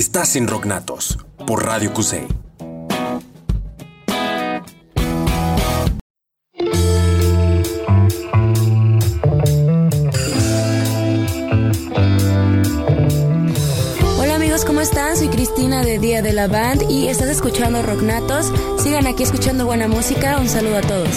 Estás 0.04 0.36
en 0.36 0.46
Rocknatos 0.46 1.18
por 1.46 1.64
Radio 1.64 1.94
Cusey. 1.94 2.26
Hola 14.18 14.34
amigos, 14.34 14.66
¿cómo 14.66 14.82
están? 14.82 15.16
Soy 15.16 15.28
Cristina 15.28 15.82
de 15.82 15.98
Día 15.98 16.20
de 16.20 16.34
la 16.34 16.48
Band 16.48 16.82
y 16.90 17.08
estás 17.08 17.30
escuchando 17.30 17.80
Rocknatos. 17.80 18.52
Sigan 18.78 19.06
aquí 19.06 19.22
escuchando 19.22 19.64
buena 19.64 19.88
música. 19.88 20.38
Un 20.38 20.50
saludo 20.50 20.76
a 20.76 20.82
todos. 20.82 21.08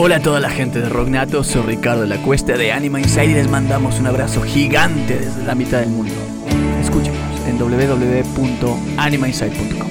Hola 0.00 0.18
a 0.18 0.20
toda 0.20 0.38
la 0.38 0.48
gente 0.48 0.80
de 0.80 0.88
Rocknato, 0.88 1.42
soy 1.42 1.62
Ricardo 1.62 2.02
de 2.02 2.06
la 2.06 2.22
Cuesta 2.22 2.56
de 2.56 2.70
Anima 2.70 3.00
Inside 3.00 3.32
y 3.32 3.34
les 3.34 3.50
mandamos 3.50 3.98
un 3.98 4.06
abrazo 4.06 4.42
gigante 4.42 5.18
desde 5.18 5.42
la 5.42 5.56
mitad 5.56 5.80
del 5.80 5.88
mundo. 5.88 6.14
Escúchenos 6.80 7.18
en 7.48 7.58
www.animainside.com. 7.58 9.87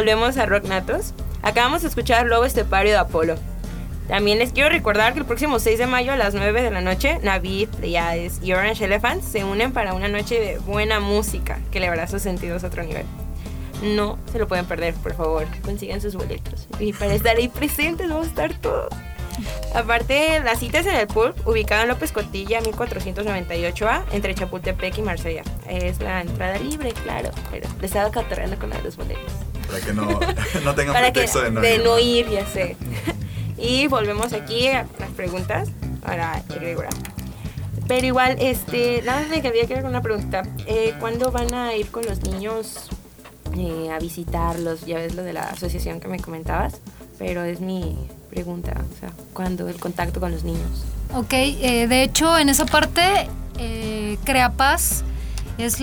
volvemos 0.00 0.38
a 0.38 0.46
Rock 0.46 0.64
Natos. 0.64 1.12
Acabamos 1.42 1.82
de 1.82 1.88
escuchar 1.88 2.24
Lobo 2.24 2.46
Estepario 2.46 2.92
de 2.92 2.96
Apolo. 2.96 3.34
También 4.08 4.38
les 4.38 4.50
quiero 4.50 4.70
recordar 4.70 5.12
que 5.12 5.18
el 5.18 5.26
próximo 5.26 5.58
6 5.58 5.78
de 5.78 5.86
mayo 5.86 6.14
a 6.14 6.16
las 6.16 6.32
9 6.32 6.62
de 6.62 6.70
la 6.70 6.80
noche, 6.80 7.18
Navid, 7.22 7.68
Pleiades 7.68 8.40
y 8.42 8.54
Orange 8.54 8.86
Elephants 8.86 9.26
se 9.26 9.44
unen 9.44 9.72
para 9.72 9.92
una 9.92 10.08
noche 10.08 10.40
de 10.40 10.58
buena 10.58 11.00
música 11.00 11.58
que 11.70 11.80
le 11.80 11.88
hará 11.88 12.06
sus 12.06 12.22
sentidos 12.22 12.64
a 12.64 12.68
otro 12.68 12.82
nivel. 12.82 13.04
No 13.82 14.18
se 14.32 14.38
lo 14.38 14.48
pueden 14.48 14.64
perder, 14.64 14.94
por 14.94 15.14
favor. 15.14 15.46
Consigan 15.62 16.00
sus 16.00 16.14
boletos. 16.14 16.66
Y 16.78 16.94
para 16.94 17.12
estar 17.12 17.36
ahí 17.36 17.48
presentes, 17.48 18.08
vamos 18.08 18.28
a 18.28 18.30
estar 18.30 18.54
todos. 18.54 18.88
Aparte, 19.74 20.40
las 20.40 20.60
citas 20.60 20.86
en 20.86 20.94
el 20.94 21.08
Pulp, 21.08 21.46
ubicado 21.46 21.82
en 21.82 21.88
López 21.88 22.10
Cotilla, 22.10 22.62
1498A, 22.62 24.04
entre 24.12 24.34
Chapultepec 24.34 24.96
y 24.96 25.02
Marsella. 25.02 25.42
Es 25.68 26.00
la 26.00 26.22
entrada 26.22 26.58
libre, 26.58 26.92
claro, 26.92 27.32
pero 27.50 27.68
le 27.78 27.86
estaba 27.86 28.10
catorreando 28.10 28.58
con 28.58 28.70
la 28.70 28.80
los 28.80 28.96
boletos. 28.96 29.49
Para 29.70 29.84
que 29.84 29.92
no, 29.92 30.02
no 30.64 30.74
tengan 30.74 30.94
Para 30.94 31.06
que 31.06 31.20
pretexto 31.20 31.42
de 31.42 31.50
no 31.50 31.60
de 31.60 31.74
ir, 31.74 31.80
no 31.80 31.90
¿no? 31.90 31.98
ir, 31.98 32.28
ya 32.30 32.46
sé. 32.46 32.76
y 33.58 33.86
volvemos 33.86 34.32
aquí 34.32 34.68
a 34.68 34.86
las 34.98 35.10
preguntas 35.10 35.68
para 36.02 36.42
Gregora. 36.48 36.90
Pero 37.86 38.06
igual, 38.06 38.36
este, 38.40 39.02
nada 39.02 39.22
más 39.22 39.30
me 39.30 39.42
quería 39.42 39.66
quedar 39.66 39.82
con 39.82 39.90
una 39.90 40.02
pregunta. 40.02 40.42
Eh, 40.66 40.94
¿Cuándo 41.00 41.32
van 41.32 41.52
a 41.54 41.74
ir 41.74 41.90
con 41.90 42.04
los 42.04 42.22
niños 42.22 42.88
eh, 43.56 43.90
a 43.92 43.98
visitarlos? 43.98 44.86
Ya 44.86 44.98
ves 44.98 45.14
lo 45.14 45.24
de 45.24 45.32
la 45.32 45.42
asociación 45.42 45.98
que 45.98 46.06
me 46.06 46.20
comentabas, 46.20 46.74
pero 47.18 47.42
es 47.42 47.60
mi 47.60 47.96
pregunta, 48.30 48.72
o 48.72 49.00
sea, 49.00 49.10
¿cuándo 49.32 49.68
el 49.68 49.80
contacto 49.80 50.20
con 50.20 50.30
los 50.30 50.44
niños? 50.44 50.84
Ok, 51.14 51.32
eh, 51.32 51.86
de 51.88 52.02
hecho 52.04 52.38
en 52.38 52.48
esa 52.48 52.64
parte 52.64 53.02
eh, 53.58 54.16
Creapaz 54.24 55.02
es 55.62 55.78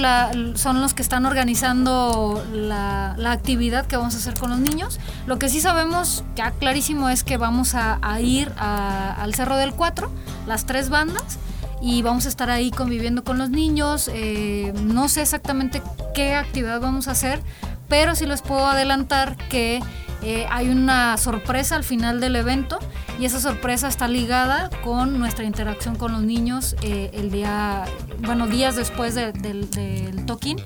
son 0.55 0.81
los 0.81 0.93
que 0.93 1.01
están 1.01 1.25
organizando 1.25 2.43
la, 2.53 3.15
actividad 3.31 3.85
que 3.85 3.97
vamos 3.97 4.15
a 4.15 4.17
hacer 4.17 4.35
con 4.35 4.49
los 4.49 4.59
niños. 4.59 4.99
Lo 5.25 5.37
que 5.39 5.49
sí 5.49 5.61
sabemos 5.61 6.23
ya 6.35 6.51
clarísimo 6.51 7.09
es 7.09 7.23
que 7.23 7.37
vamos 7.37 7.75
a, 7.75 7.99
ir 8.19 8.51
al 8.57 9.33
Cerro 9.35 9.57
del 9.57 9.73
Cuatro, 9.73 10.11
las 10.47 10.65
tres 10.65 10.89
bandas, 10.89 11.39
y 11.81 12.01
vamos 12.01 12.25
a 12.25 12.29
estar 12.29 12.49
ahí 12.49 12.71
conviviendo 12.71 13.23
con 13.23 13.37
los 13.37 13.49
niños. 13.49 14.09
eh, 14.13 14.73
no 14.83 15.09
sé 15.09 15.21
exactamente 15.21 15.81
qué 16.13 16.35
actividad 16.35 16.81
vamos 16.81 17.07
a 17.07 17.11
hacer, 17.11 17.41
pero 17.87 18.15
sí 18.15 18.25
les 18.25 18.41
puedo 18.41 18.67
adelantar 18.67 19.35
que 19.49 19.81
eh, 20.23 20.45
hay 20.49 20.69
una 20.69 21.17
sorpresa 21.17 21.75
al 21.75 21.83
final 21.83 22.19
del 22.19 22.35
evento 22.35 22.79
y 23.19 23.25
esa 23.25 23.39
sorpresa 23.39 23.87
está 23.87 24.07
ligada 24.07 24.69
con 24.83 25.17
nuestra 25.19 25.45
interacción 25.45 25.95
con 25.95 26.11
los 26.11 26.21
niños 26.21 26.75
eh, 26.81 27.09
el 27.13 27.31
día, 27.31 27.85
bueno, 28.19 28.47
días 28.47 28.75
después 28.75 29.15
de- 29.15 29.31
del, 29.31 29.69
del 29.71 30.25
toquín. 30.25 30.57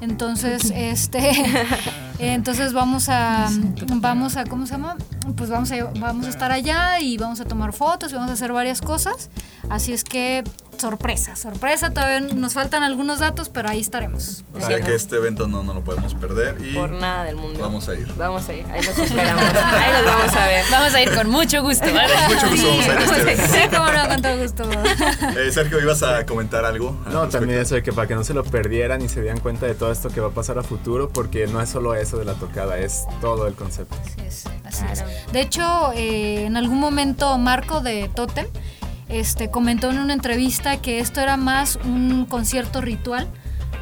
Entonces, 0.00 0.70
este, 0.74 1.30
entonces 2.18 2.72
vamos 2.72 3.08
a, 3.08 3.48
vamos 3.96 4.36
a, 4.36 4.44
¿cómo 4.44 4.66
se 4.66 4.72
llama? 4.72 4.96
Pues 5.36 5.50
vamos 5.50 5.70
a, 5.72 5.84
vamos 5.98 6.26
a 6.26 6.28
estar 6.30 6.52
allá 6.52 7.00
y 7.00 7.16
vamos 7.18 7.40
a 7.40 7.44
tomar 7.44 7.72
fotos 7.72 8.12
y 8.12 8.14
vamos 8.14 8.30
a 8.30 8.34
hacer 8.34 8.52
varias 8.52 8.80
cosas. 8.80 9.30
Así 9.68 9.92
es 9.92 10.04
que 10.04 10.42
sorpresa, 10.78 11.36
sorpresa. 11.36 11.90
Todavía 11.90 12.20
nos 12.20 12.54
faltan 12.54 12.82
algunos 12.82 13.18
datos, 13.18 13.48
pero 13.50 13.68
ahí 13.68 13.80
estaremos. 13.80 14.44
O 14.54 14.60
sea 14.60 14.80
que 14.80 14.94
este 14.94 15.16
evento 15.16 15.46
no, 15.46 15.62
no 15.62 15.74
lo 15.74 15.84
podemos 15.84 16.14
perder 16.14 16.56
y 16.64 16.74
Por 16.74 16.90
nada 16.92 17.24
del 17.24 17.36
mundo. 17.36 17.60
vamos 17.60 17.88
a 17.88 17.94
ir. 17.94 18.10
Vamos 18.16 18.48
a 18.48 18.54
ir, 18.54 18.64
ahí 18.72 18.80
los 18.98 19.06
esperamos. 19.10 19.42
ahí 19.42 19.92
los 19.92 20.04
vamos 20.04 20.34
a 20.36 20.46
ver. 20.46 20.64
Vamos 20.70 20.94
a 20.94 21.02
ir 21.02 21.14
con 21.14 21.30
mucho 21.30 21.62
gusto. 21.62 21.84
Con 21.86 22.34
mucho 22.34 22.50
gusto 22.50 22.66
vamos 22.68 22.88
a 22.88 22.92
ir 22.92 22.98
a 22.98 23.02
este 23.04 23.20
evento. 23.20 23.46
Sí, 23.52 23.60
cómo 23.76 23.90
no, 23.90 24.08
con 24.08 24.22
todo 24.22 24.38
gusto. 24.38 24.64
Eh, 25.38 25.50
Sergio, 25.52 25.80
¿ibas 25.80 26.02
a 26.02 26.26
comentar 26.26 26.64
algo? 26.64 26.88
al 27.06 27.12
No, 27.12 27.20
respecto? 27.24 27.38
también 27.38 27.60
eso 27.60 27.74
de 27.74 27.82
que 27.82 27.92
para 27.92 28.06
que 28.08 28.14
no 28.14 28.24
se 28.24 28.34
lo 28.34 28.44
perdieran 28.44 29.02
y 29.02 29.08
se 29.08 29.20
dieran 29.22 29.40
cuenta 29.40 29.66
de 29.66 29.74
todo 29.74 29.90
esto 29.92 30.08
que 30.10 30.20
va 30.20 30.28
a 30.28 30.32
pasar 30.32 30.58
a 30.58 30.62
futuro, 30.62 31.08
porque 31.10 31.46
no 31.46 31.60
es 31.60 31.68
solo 31.68 31.94
eso 31.94 32.18
de 32.18 32.24
la 32.24 32.34
tocada, 32.34 32.78
es 32.78 33.04
todo 33.20 33.46
el 33.46 33.54
concepto. 33.54 33.96
Así 34.64 34.84
es. 34.92 35.04
De 35.32 35.40
hecho, 35.40 35.92
eh, 35.94 36.44
en 36.46 36.56
algún 36.56 36.78
momento 36.78 37.36
Marco 37.38 37.80
de 37.80 38.10
Totem 38.14 38.46
este, 39.08 39.50
comentó 39.50 39.90
en 39.90 39.98
una 39.98 40.12
entrevista 40.12 40.80
que 40.80 41.00
esto 41.00 41.20
era 41.20 41.36
más 41.36 41.76
un 41.84 42.26
concierto 42.26 42.80
ritual 42.80 43.26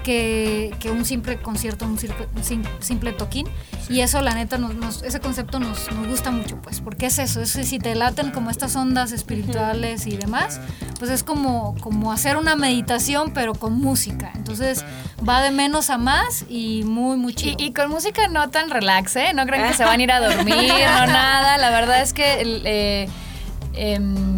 que, 0.09 0.75
que 0.81 0.91
un 0.91 1.05
simple 1.05 1.37
concierto, 1.37 1.85
un 1.85 1.99
simple, 1.99 2.27
un 2.35 2.43
sim- 2.43 2.65
simple 2.81 3.13
toquín. 3.13 3.47
Y 3.91 4.01
eso, 4.01 4.23
la 4.23 4.33
neta, 4.35 4.57
nos, 4.57 4.75
nos- 4.75 5.03
ese 5.03 5.21
concepto 5.21 5.59
nos, 5.61 5.93
nos 5.93 6.07
gusta 6.09 6.31
mucho, 6.31 6.57
pues, 6.63 6.81
porque 6.81 7.05
es 7.07 7.19
eso, 7.19 7.43
es 7.43 7.55
que 7.55 7.65
si 7.65 7.79
te 7.79 7.95
laten 7.95 8.31
como 8.31 8.49
estas 8.49 8.75
ondas 8.75 9.13
espirituales 9.13 10.07
y 10.07 10.17
demás, 10.17 10.61
pues 10.99 11.11
es 11.11 11.23
como, 11.23 11.75
como 11.81 12.11
hacer 12.11 12.39
una 12.39 12.57
meditación, 12.57 13.33
pero 13.35 13.53
con 13.55 13.75
música. 13.79 14.33
Entonces, 14.35 14.83
va 15.29 15.43
de 15.43 15.51
menos 15.51 15.91
a 15.91 15.99
más 15.99 16.47
y 16.49 16.85
muy, 16.85 17.19
muy 17.19 17.35
chido. 17.35 17.57
Y, 17.59 17.65
y 17.67 17.73
con 17.75 17.91
música 17.91 18.29
no 18.29 18.49
tan 18.49 18.71
relax, 18.71 19.15
¿eh? 19.17 19.33
No 19.35 19.45
crean 19.45 19.69
que 19.69 19.77
se 19.77 19.85
van 19.85 20.01
a 20.01 20.03
ir 20.03 20.11
a 20.11 20.21
dormir, 20.21 20.57
no 20.57 21.07
nada. 21.07 21.59
La 21.59 21.69
verdad 21.69 22.01
es 22.01 22.15
que 22.15 22.41
eh, 22.65 23.09
em, 23.75 24.38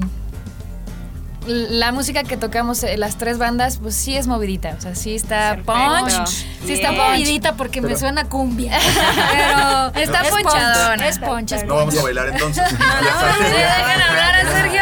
la 1.47 1.93
música 1.93 2.23
que 2.23 2.37
tocamos, 2.37 2.83
eh, 2.85 2.97
las 2.97 3.17
tres 3.17 3.39
bandas, 3.39 3.79
pues 3.79 3.95
sí 3.95 4.17
es 4.17 4.27
movidita. 4.27 4.75
O 4.77 4.81
sea, 4.81 4.95
sí 4.95 5.15
está 5.15 5.59
punch. 5.65 6.29
Sí 6.65 6.73
está 6.75 6.93
movidita 6.93 7.55
porque 7.57 7.81
me 7.81 7.97
suena 7.97 8.29
cumbia. 8.29 8.79
Pero 9.95 10.05
Está 10.05 10.23
es 10.23 10.31
punch, 10.31 10.43
ponchadona. 10.45 11.09
Es 11.09 11.19
punch, 11.19 11.53
es 11.53 11.65
No 11.65 11.77
vamos 11.77 11.99
a 11.99 12.03
bailar 12.03 12.29
entonces. 12.29 12.65
Dejan 12.71 14.03
hablar 14.03 14.35
a 14.35 14.53
Sergio. 14.53 14.81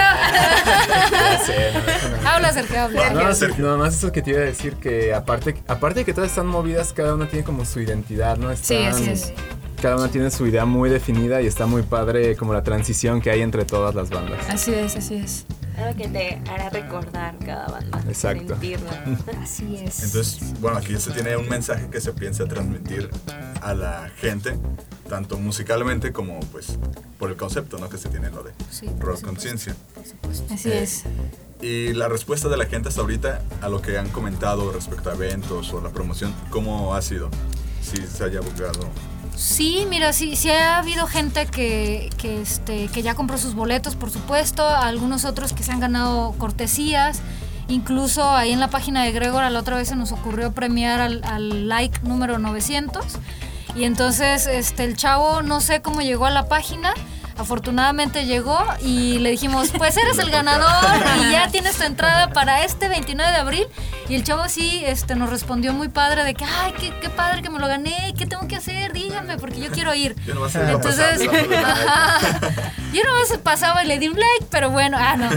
No, 1.12 2.22
no. 2.22 2.28
Habla, 2.28 2.52
Sergio, 2.52 2.80
habla. 2.82 3.10
No, 3.10 3.34
Sergio, 3.34 3.64
nada 3.64 3.76
más 3.76 3.94
eso 3.94 4.12
que 4.12 4.22
te 4.22 4.30
iba 4.30 4.40
a 4.40 4.44
decir 4.44 4.74
que 4.76 5.14
aparte, 5.14 5.56
aparte 5.68 6.00
de 6.00 6.04
que 6.04 6.14
todas 6.14 6.30
están 6.30 6.46
movidas, 6.46 6.92
cada 6.92 7.14
una 7.14 7.28
tiene 7.28 7.44
como 7.44 7.64
su 7.64 7.80
identidad, 7.80 8.36
¿no? 8.36 8.54
Sí, 8.56 8.76
así 8.84 9.10
es. 9.10 9.32
Cada 9.80 9.96
una 9.96 10.08
tiene 10.08 10.30
su 10.30 10.44
idea 10.46 10.64
muy 10.64 10.90
definida 10.90 11.40
y 11.40 11.46
está 11.46 11.66
muy 11.66 11.82
padre 11.82 12.36
como 12.36 12.52
la 12.52 12.64
transición 12.64 13.20
que 13.20 13.30
hay 13.30 13.42
entre 13.42 13.64
todas 13.64 13.94
las 13.94 14.10
bandas. 14.10 14.40
Así 14.48 14.74
es, 14.74 14.96
así 14.96 15.14
es. 15.16 15.46
Algo 15.76 15.96
que 15.96 16.08
te 16.08 16.42
hará 16.50 16.68
recordar 16.70 17.36
cada 17.38 17.68
banda. 17.68 18.02
Exacto. 18.08 18.48
Sentirla. 18.48 19.04
Así 19.40 19.76
es. 19.76 20.02
Entonces, 20.02 20.60
bueno, 20.60 20.78
aquí 20.78 20.96
se 20.96 21.12
tiene 21.12 21.36
un 21.36 21.48
mensaje 21.48 21.86
que 21.88 22.00
se 22.00 22.12
piensa 22.12 22.46
transmitir 22.46 23.08
a 23.62 23.74
la 23.74 24.10
gente, 24.16 24.58
tanto 25.08 25.38
musicalmente 25.38 26.12
como 26.12 26.40
pues 26.50 26.76
por 27.16 27.30
el 27.30 27.36
concepto 27.36 27.78
¿no? 27.78 27.88
que 27.88 27.96
se 27.96 28.08
tiene 28.08 28.28
lo 28.30 28.42
de 28.42 28.50
Sí, 28.72 28.86
por 28.86 29.06
rock 29.06 29.18
supuesto, 29.18 29.26
conciencia. 29.28 29.76
Así 30.52 30.68
Eh, 30.68 30.82
es. 30.82 31.04
Y 31.62 31.92
la 31.92 32.08
respuesta 32.08 32.48
de 32.48 32.56
la 32.56 32.66
gente 32.66 32.88
hasta 32.88 33.00
ahorita 33.02 33.40
a 33.62 33.68
lo 33.68 33.80
que 33.80 33.98
han 33.98 34.08
comentado 34.08 34.72
respecto 34.72 35.10
a 35.10 35.14
eventos 35.14 35.72
o 35.72 35.80
la 35.80 35.90
promoción, 35.90 36.34
¿cómo 36.50 36.96
ha 36.96 37.02
sido? 37.02 37.30
Si 37.82 37.98
se 37.98 38.24
haya 38.24 38.40
buscado. 38.40 38.80
Sí, 39.38 39.86
mira, 39.88 40.12
sí, 40.12 40.34
sí 40.34 40.50
ha 40.50 40.78
habido 40.78 41.06
gente 41.06 41.46
que, 41.46 42.10
que, 42.18 42.42
este, 42.42 42.88
que 42.88 43.02
ya 43.02 43.14
compró 43.14 43.38
sus 43.38 43.54
boletos, 43.54 43.94
por 43.94 44.10
supuesto, 44.10 44.68
algunos 44.68 45.24
otros 45.24 45.52
que 45.52 45.62
se 45.62 45.70
han 45.70 45.78
ganado 45.78 46.32
cortesías, 46.38 47.20
incluso 47.68 48.28
ahí 48.28 48.50
en 48.50 48.58
la 48.58 48.66
página 48.66 49.04
de 49.04 49.12
Gregor 49.12 49.48
la 49.48 49.60
otra 49.60 49.76
vez 49.76 49.86
se 49.86 49.94
nos 49.94 50.10
ocurrió 50.10 50.50
premiar 50.50 51.00
al, 51.00 51.22
al 51.22 51.68
like 51.68 52.00
número 52.02 52.40
900 52.40 53.04
y 53.76 53.84
entonces 53.84 54.48
este, 54.48 54.82
el 54.82 54.96
chavo 54.96 55.40
no 55.42 55.60
sé 55.60 55.82
cómo 55.82 56.00
llegó 56.00 56.26
a 56.26 56.30
la 56.30 56.48
página, 56.48 56.92
afortunadamente 57.38 58.26
llegó 58.26 58.58
y 58.82 59.18
le 59.18 59.30
dijimos, 59.30 59.70
pues 59.76 59.96
eres 59.96 60.18
el 60.18 60.30
ganador 60.30 60.84
y 61.26 61.32
ya 61.32 61.48
tienes 61.48 61.76
tu 61.76 61.84
entrada 61.84 62.30
para 62.30 62.64
este 62.64 62.88
29 62.88 63.30
de 63.30 63.38
abril 63.38 63.66
y 64.08 64.14
el 64.14 64.24
chavo 64.24 64.48
sí 64.48 64.82
este, 64.84 65.14
nos 65.14 65.30
respondió 65.30 65.72
muy 65.72 65.88
padre 65.88 66.24
de 66.24 66.34
que, 66.34 66.44
ay, 66.44 66.72
qué, 66.80 66.92
qué 67.00 67.10
padre 67.10 67.42
que 67.42 67.50
me 67.50 67.58
lo 67.58 67.68
gané, 67.68 68.14
¿qué 68.16 68.26
tengo 68.26 68.48
que 68.48 68.56
hacer? 68.56 68.92
Díganme, 68.92 69.36
porque 69.36 69.60
yo 69.60 69.70
quiero 69.70 69.94
ir. 69.94 70.16
Yo 70.26 70.48
se 70.48 70.58
iba 70.58 70.72
Entonces, 70.72 71.28
pasando, 71.28 72.48
yo 72.92 73.02
nomás 73.04 73.38
pasaba 73.42 73.84
y 73.84 73.86
le 73.86 73.98
di 73.98 74.08
un 74.08 74.18
like, 74.18 74.46
pero 74.50 74.70
bueno, 74.70 74.96
ah, 74.98 75.16
no. 75.16 75.28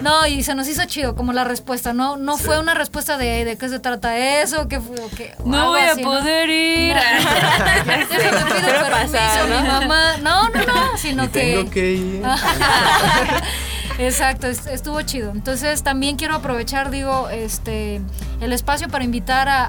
No, 0.00 0.26
y 0.26 0.42
se 0.42 0.54
nos 0.54 0.66
hizo 0.68 0.84
chido 0.86 1.14
como 1.14 1.32
la 1.32 1.44
respuesta, 1.44 1.92
no 1.92 2.16
no 2.16 2.36
fue 2.38 2.58
una 2.58 2.74
respuesta 2.74 3.16
de, 3.18 3.44
de 3.44 3.56
qué 3.58 3.68
se 3.68 3.78
trata 3.78 4.16
eso, 4.16 4.68
qué 4.68 4.80
fue, 4.80 4.96
No 5.44 5.68
voy 5.68 5.80
a 5.82 5.94
poder 5.96 6.48
ir. 6.48 6.94
Déjame 6.94 8.04
pido 8.06 8.60
Suele 8.60 8.80
permiso 8.80 8.90
pasar, 9.12 9.40
a 9.40 9.44
mi 9.44 9.68
¿no? 9.68 9.72
mamá. 9.72 10.16
No, 10.22 10.48
no, 10.48 10.64
no, 10.64 10.98
sino 10.98 11.30
que... 11.30 11.43
tengo 11.52 11.70
que 11.70 11.92
ir. 11.94 12.22
Exacto, 13.98 14.48
est- 14.48 14.66
estuvo 14.66 15.00
chido. 15.02 15.30
Entonces 15.30 15.84
también 15.84 16.16
quiero 16.16 16.34
aprovechar, 16.34 16.90
digo, 16.90 17.28
este, 17.28 18.00
el 18.40 18.52
espacio 18.52 18.88
para 18.88 19.04
invitar 19.04 19.48
a, 19.48 19.68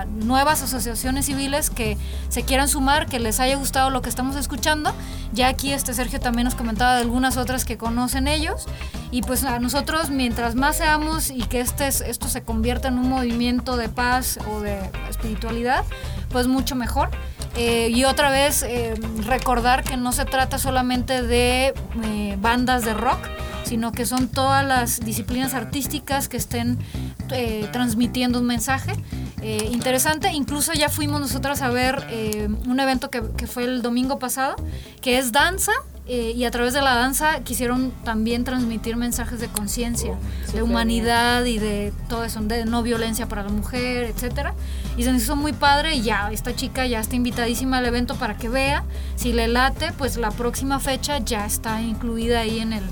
a 0.00 0.04
nuevas 0.06 0.62
asociaciones 0.62 1.26
civiles 1.26 1.68
que 1.68 1.98
se 2.30 2.42
quieran 2.42 2.68
sumar, 2.68 3.06
que 3.06 3.18
les 3.18 3.38
haya 3.38 3.54
gustado 3.56 3.90
lo 3.90 4.00
que 4.00 4.08
estamos 4.08 4.34
escuchando. 4.36 4.94
Ya 5.34 5.48
aquí 5.48 5.72
este 5.74 5.92
Sergio 5.92 6.20
también 6.20 6.46
nos 6.46 6.54
comentaba 6.54 6.94
de 6.94 7.02
algunas 7.02 7.36
otras 7.36 7.66
que 7.66 7.76
conocen 7.76 8.28
ellos. 8.28 8.64
Y 9.10 9.20
pues 9.20 9.44
a 9.44 9.58
nosotros, 9.58 10.08
mientras 10.08 10.54
más 10.54 10.78
seamos 10.78 11.28
y 11.30 11.42
que 11.42 11.60
este, 11.60 11.86
es- 11.86 12.00
esto 12.00 12.28
se 12.28 12.42
convierta 12.42 12.88
en 12.88 12.98
un 12.98 13.10
movimiento 13.10 13.76
de 13.76 13.90
paz 13.90 14.38
o 14.50 14.60
de 14.60 14.78
espiritualidad, 15.10 15.84
pues 16.30 16.46
mucho 16.46 16.76
mejor. 16.76 17.10
Eh, 17.56 17.88
y 17.90 18.04
otra 18.04 18.30
vez 18.30 18.62
eh, 18.62 18.94
recordar 19.24 19.82
que 19.82 19.96
no 19.96 20.12
se 20.12 20.24
trata 20.26 20.58
solamente 20.58 21.22
de 21.22 21.74
eh, 22.04 22.36
bandas 22.40 22.84
de 22.84 22.92
rock, 22.94 23.18
sino 23.64 23.92
que 23.92 24.04
son 24.06 24.28
todas 24.28 24.64
las 24.64 25.00
disciplinas 25.00 25.54
artísticas 25.54 26.28
que 26.28 26.36
estén 26.36 26.78
eh, 27.32 27.66
transmitiendo 27.72 28.38
un 28.40 28.46
mensaje 28.46 28.92
eh, 29.42 29.68
interesante. 29.72 30.30
Incluso 30.32 30.72
ya 30.74 30.88
fuimos 30.88 31.20
nosotras 31.20 31.62
a 31.62 31.70
ver 31.70 32.06
eh, 32.10 32.48
un 32.66 32.78
evento 32.78 33.10
que, 33.10 33.22
que 33.36 33.46
fue 33.46 33.64
el 33.64 33.82
domingo 33.82 34.18
pasado, 34.18 34.56
que 35.00 35.18
es 35.18 35.32
danza. 35.32 35.72
eh, 36.08 36.32
y 36.36 36.44
a 36.44 36.50
través 36.52 36.72
de 36.74 36.80
la 36.82 36.94
danza 36.94 37.40
quisieron 37.40 37.90
también 38.04 38.44
transmitir 38.44 38.96
mensajes 38.96 39.40
de 39.40 39.48
conciencia, 39.48 40.12
de 40.12 40.46
súper 40.46 40.62
humanidad 40.62 41.44
y 41.44 41.58
de 41.58 41.92
todo 42.08 42.24
eso, 42.24 42.40
de 42.42 42.64
no 42.64 42.82
violencia 42.82 43.26
para 43.26 43.42
la 43.42 43.48
mujer, 43.50 44.04
etcétera. 44.04 44.54
Y 44.96 45.04
se 45.04 45.12
nos 45.12 45.22
hizo 45.22 45.36
muy 45.36 45.52
padre 45.52 45.94
y 45.94 46.02
ya, 46.02 46.30
esta 46.32 46.54
chica 46.54 46.86
ya 46.86 47.00
está 47.00 47.16
invitadísima 47.16 47.78
al 47.78 47.86
evento 47.86 48.14
para 48.16 48.36
que 48.36 48.48
vea. 48.48 48.82
Si 49.16 49.32
le 49.32 49.46
late, 49.48 49.92
pues 49.98 50.16
la 50.16 50.30
próxima 50.30 50.80
fecha 50.80 51.18
ya 51.18 51.44
está 51.44 51.80
incluida 51.82 52.40
ahí 52.40 52.60
en 52.60 52.72
el, 52.72 52.82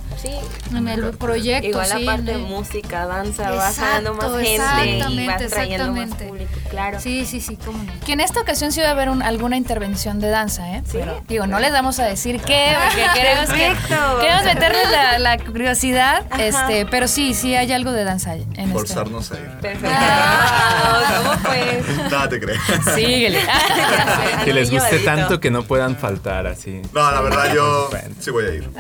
en 0.75 0.89
el 0.89 1.11
proyecto. 1.17 1.69
Igual 1.69 1.87
sí, 1.87 2.03
aparte 2.03 2.23
de 2.23 2.33
el- 2.35 2.43
música, 2.43 3.07
danza, 3.07 3.51
vas 3.51 3.71
Exacto, 3.79 3.81
jalando 3.81 4.15
más 4.15 4.43
gente 4.43 4.55
y 4.55 4.59
vas 4.59 5.41
exactamente, 5.41 5.49
trayendo 5.49 5.93
más 5.93 6.03
exactamente. 6.03 6.25
público, 6.27 6.69
claro. 6.71 7.01
Sí, 7.01 7.25
sí, 7.27 7.41
sí, 7.41 7.57
cómo 7.57 7.83
no. 7.83 7.93
Que 8.05 8.13
en 8.13 8.21
esta 8.21 8.41
ocasión 8.41 8.71
sí 8.73 8.81
va 8.81 8.89
a 8.89 8.91
haber 8.93 9.09
un- 9.09 9.23
alguna 9.23 9.57
intervención 9.57 10.21
de 10.21 10.29
danza, 10.29 10.77
¿eh? 10.77 10.83
Pero, 10.93 11.23
digo, 11.29 11.47
no 11.47 11.59
les 11.59 11.73
vamos 11.73 11.99
a 12.01 12.05
decir 12.05 12.41
qué, 12.43 12.75
porque 12.85 13.07
queremos, 13.21 13.49
que, 13.51 13.75
queremos 14.21 14.45
meterles 14.45 14.91
la, 14.91 15.19
la 15.19 15.39
curiosidad, 15.45 16.23
Ajá. 16.31 16.43
este, 16.45 16.87
pero 16.87 17.09
sí, 17.09 17.33
sí 17.35 17.55
hay 17.55 17.73
algo 17.73 17.93
de 17.93 18.05
danza 18.05 18.35
en 18.35 18.43
este. 18.57 18.73
Forzarnos 18.73 19.31
a 19.33 19.41
ir. 19.41 19.49
Perfecto. 19.61 19.89
Ah, 19.99 21.23
¿Cómo 21.23 21.43
pues? 21.43 21.94
Nada 22.11 22.29
te 22.29 22.41
crees. 22.41 22.61
Síguele. 22.95 23.41
Que 24.45 24.53
les 24.53 24.71
guste 24.71 24.99
tanto 24.99 25.41
que 25.41 25.51
no 25.51 25.63
puedan 25.63 25.97
faltar 25.97 26.47
así. 26.47 26.83
No, 26.93 27.11
la 27.11 27.21
verdad 27.21 27.55
yo 27.55 27.89
sí 28.21 28.31
voy 28.31 28.45
a 28.45 28.55
ir. 28.55 28.71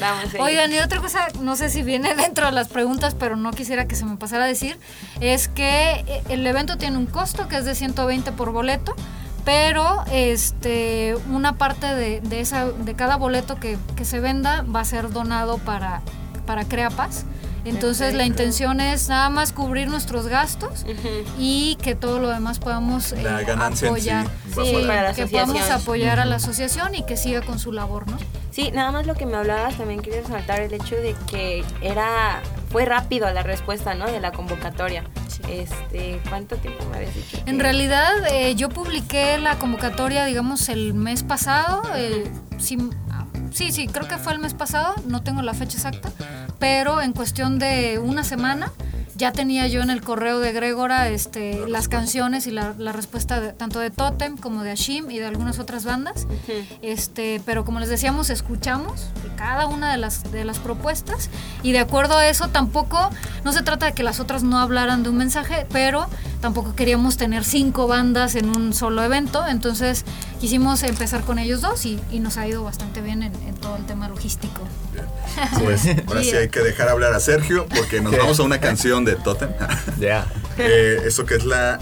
Vamos 0.00 0.34
a 0.34 0.36
ir. 0.36 0.40
Oigan, 0.40 0.72
y 0.72 0.78
otra 0.78 1.00
cosa, 1.00 1.28
no 1.40 1.54
sé 1.56 1.70
si 1.70 1.82
viene 1.82 2.14
dentro 2.14 2.46
de 2.46 2.52
las 2.52 2.68
preguntas, 2.68 3.14
pero 3.14 3.36
no 3.36 3.52
quisiera 3.52 3.86
que 3.86 3.94
se 3.94 4.04
me 4.04 4.16
pasara 4.16 4.44
a 4.44 4.46
decir, 4.48 4.78
es 5.20 5.48
que 5.48 6.04
eh, 6.06 6.22
el 6.28 6.46
evento 6.46 6.76
tiene 6.76 6.96
un 6.96 7.06
costo 7.06 7.48
que 7.48 7.56
es 7.56 7.64
de 7.64 7.74
120 7.74 8.32
por 8.32 8.52
boleto, 8.52 8.94
pero 9.44 10.04
este 10.12 11.16
una 11.30 11.56
parte 11.56 11.86
de, 11.94 12.20
de 12.20 12.40
esa, 12.40 12.66
de 12.66 12.94
cada 12.94 13.16
boleto 13.16 13.58
que, 13.60 13.78
que 13.96 14.04
se 14.04 14.20
venda 14.20 14.62
va 14.62 14.80
a 14.80 14.84
ser 14.84 15.10
donado 15.10 15.58
para, 15.58 16.02
para 16.46 16.64
Crea 16.64 16.90
Entonces 17.64 18.14
la 18.14 18.24
intención 18.24 18.80
es 18.80 19.08
nada 19.08 19.28
más 19.30 19.52
cubrir 19.52 19.88
nuestros 19.88 20.26
gastos 20.26 20.84
y 21.38 21.76
que 21.82 21.94
todo 21.94 22.18
lo 22.18 22.28
demás 22.30 22.58
podamos 22.58 23.12
eh, 23.12 23.22
La 23.22 23.42
ganancia 23.42 23.88
en 23.88 23.94
sí 24.00 24.08
apoyar. 24.10 24.26
va 24.26 24.64
Sí, 24.64 24.72
para- 24.72 24.86
Para 24.86 25.02
la 25.02 25.14
que 25.14 25.26
podamos 25.26 25.70
apoyar 25.70 26.20
a 26.20 26.24
la 26.24 26.36
asociación 26.36 26.94
y 26.94 27.02
que 27.04 27.16
siga 27.16 27.42
con 27.42 27.58
su 27.58 27.72
labor, 27.72 28.08
¿no? 28.10 28.16
Sí, 28.50 28.70
nada 28.72 28.90
más 28.90 29.06
lo 29.06 29.14
que 29.14 29.24
me 29.26 29.36
hablabas, 29.36 29.76
también 29.76 30.00
quería 30.00 30.22
resaltar 30.22 30.60
el 30.60 30.72
hecho 30.72 30.96
de 30.96 31.14
que 31.30 31.64
era 31.82 32.40
fue 32.70 32.84
rápido 32.84 33.30
la 33.32 33.42
respuesta, 33.42 33.94
¿no? 33.94 34.06
De 34.06 34.18
la 34.20 34.32
convocatoria. 34.32 35.04
Este, 35.48 36.20
¿cuánto 36.28 36.56
tiempo 36.56 36.84
me 36.90 36.96
habías 36.98 37.14
dicho? 37.14 37.38
En 37.46 37.58
realidad, 37.60 38.10
eh, 38.30 38.54
yo 38.56 38.68
publiqué 38.68 39.38
la 39.38 39.58
convocatoria, 39.58 40.24
digamos, 40.24 40.68
el 40.68 40.94
mes 40.94 41.22
pasado. 41.22 41.82
eh, 41.96 42.30
sí, 42.58 42.76
ah, 43.10 43.24
sí, 43.52 43.70
sí, 43.72 43.86
creo 43.86 44.08
que 44.08 44.18
fue 44.18 44.32
el 44.32 44.38
mes 44.40 44.54
pasado, 44.54 44.94
no 45.06 45.22
tengo 45.22 45.42
la 45.42 45.54
fecha 45.54 45.76
exacta, 45.76 46.10
pero 46.58 47.00
en 47.02 47.12
cuestión 47.12 47.58
de 47.58 47.98
una 48.02 48.24
semana 48.24 48.72
ya 49.16 49.32
tenía 49.32 49.66
yo 49.66 49.82
en 49.82 49.90
el 49.90 50.00
correo 50.00 50.38
de 50.38 50.52
Gregora 50.52 51.08
este, 51.08 51.66
las 51.68 51.88
canciones 51.88 52.46
y 52.46 52.52
la, 52.52 52.74
la 52.78 52.92
respuesta 52.92 53.40
de- 53.40 53.52
tanto 53.52 53.80
de 53.80 53.90
Totem 53.90 54.36
como 54.36 54.62
de 54.62 54.70
Ashim 54.70 55.10
y 55.10 55.18
de 55.18 55.26
algunas 55.26 55.58
otras 55.58 55.84
bandas. 55.84 56.28
Este, 56.82 57.40
pero 57.44 57.64
como 57.64 57.80
les 57.80 57.88
decíamos, 57.88 58.30
escuchamos 58.30 59.06
cada 59.36 59.66
una 59.66 59.90
de 59.90 59.98
las, 59.98 60.30
de 60.30 60.44
las 60.44 60.60
propuestas 60.60 61.30
y 61.64 61.72
de 61.72 61.80
acuerdo 61.80 62.16
a 62.16 62.28
eso 62.28 62.46
tampoco, 62.48 63.10
no 63.44 63.52
se 63.52 63.62
trata 63.62 63.86
de 63.86 63.92
que 63.92 64.04
las 64.04 64.20
otras 64.20 64.44
no 64.44 64.60
hablaran 64.60 65.02
de 65.02 65.10
un 65.10 65.16
mensaje, 65.16 65.66
pero 65.72 66.06
tampoco 66.40 66.76
queríamos 66.76 67.16
tener 67.16 67.42
cinco 67.44 67.88
bandas 67.88 68.36
en 68.36 68.48
un 68.48 68.72
solo 68.72 69.02
evento, 69.02 69.44
entonces 69.48 70.04
quisimos 70.40 70.84
empezar 70.84 71.22
con 71.22 71.40
ellos 71.40 71.60
dos 71.60 71.86
y, 71.86 71.98
y 72.12 72.20
nos 72.20 72.36
ha 72.36 72.46
ido 72.46 72.62
bastante 72.62 73.00
bien 73.00 73.24
en, 73.24 73.32
en 73.48 73.54
todo 73.56 73.76
el 73.76 73.84
tema 73.84 74.08
logístico. 74.08 74.60
Pues 75.62 75.82
ahora 76.06 76.22
sí 76.22 76.32
hay 76.36 76.48
que 76.48 76.60
dejar 76.60 76.88
hablar 76.88 77.12
a 77.14 77.20
Sergio 77.20 77.66
porque 77.74 78.00
nos 78.00 78.16
vamos 78.16 78.38
a 78.40 78.42
una 78.42 78.58
canción 78.60 79.04
de 79.04 79.16
Totem. 79.16 79.50
Ya. 79.98 80.26
Eh, 80.58 81.00
eso 81.06 81.24
que 81.24 81.36
es 81.36 81.44
la, 81.44 81.78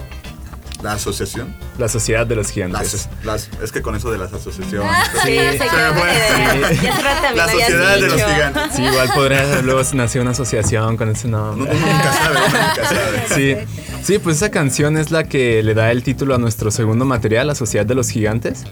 la 0.83 0.93
asociación. 0.93 1.55
La 1.79 1.89
sociedad 1.89 2.27
de 2.27 2.37
los 2.37 2.51
gigantes. 2.51 3.09
Las, 3.23 3.49
las- 3.51 3.63
es 3.63 3.73
que 3.73 3.83
con 3.83 3.95
eso 3.97 4.11
de 4.11 4.19
las 4.19 4.33
asociaciones. 4.33 4.91
Sí, 5.25 5.39
fue. 5.39 6.77
Sí. 6.77 6.87
Rato 6.87 7.23
también 7.23 7.37
La 7.37 7.49
sociedad 7.51 7.95
de 7.95 8.01
los 8.03 8.15
gigantes. 8.15 8.63
Sí, 8.75 8.83
igual 8.83 9.11
podría 9.15 9.61
luego 9.63 9.83
nacer 9.95 10.23
una 10.23 10.31
asociación 10.31 10.97
con 10.97 11.11
ese 11.11 11.29
nombre. 11.29 11.71
Uno 11.71 11.87
nunca 11.87 12.13
sabe, 12.13 12.39
nunca 12.41 12.89
sabe. 12.89 13.25
Sí, 13.35 13.57
sí, 14.03 14.19
pues 14.19 14.37
esa 14.37 14.51
canción 14.51 14.97
es 14.97 15.11
la 15.11 15.25
que 15.25 15.63
le 15.63 15.75
da 15.75 15.91
el 15.91 16.03
título 16.03 16.35
a 16.35 16.39
nuestro 16.39 16.71
segundo 16.71 17.05
material, 17.05 17.47
La 17.49 17.55
Sociedad 17.55 17.85
de 17.87 17.95
los 17.95 18.09
Gigantes. 18.09 18.65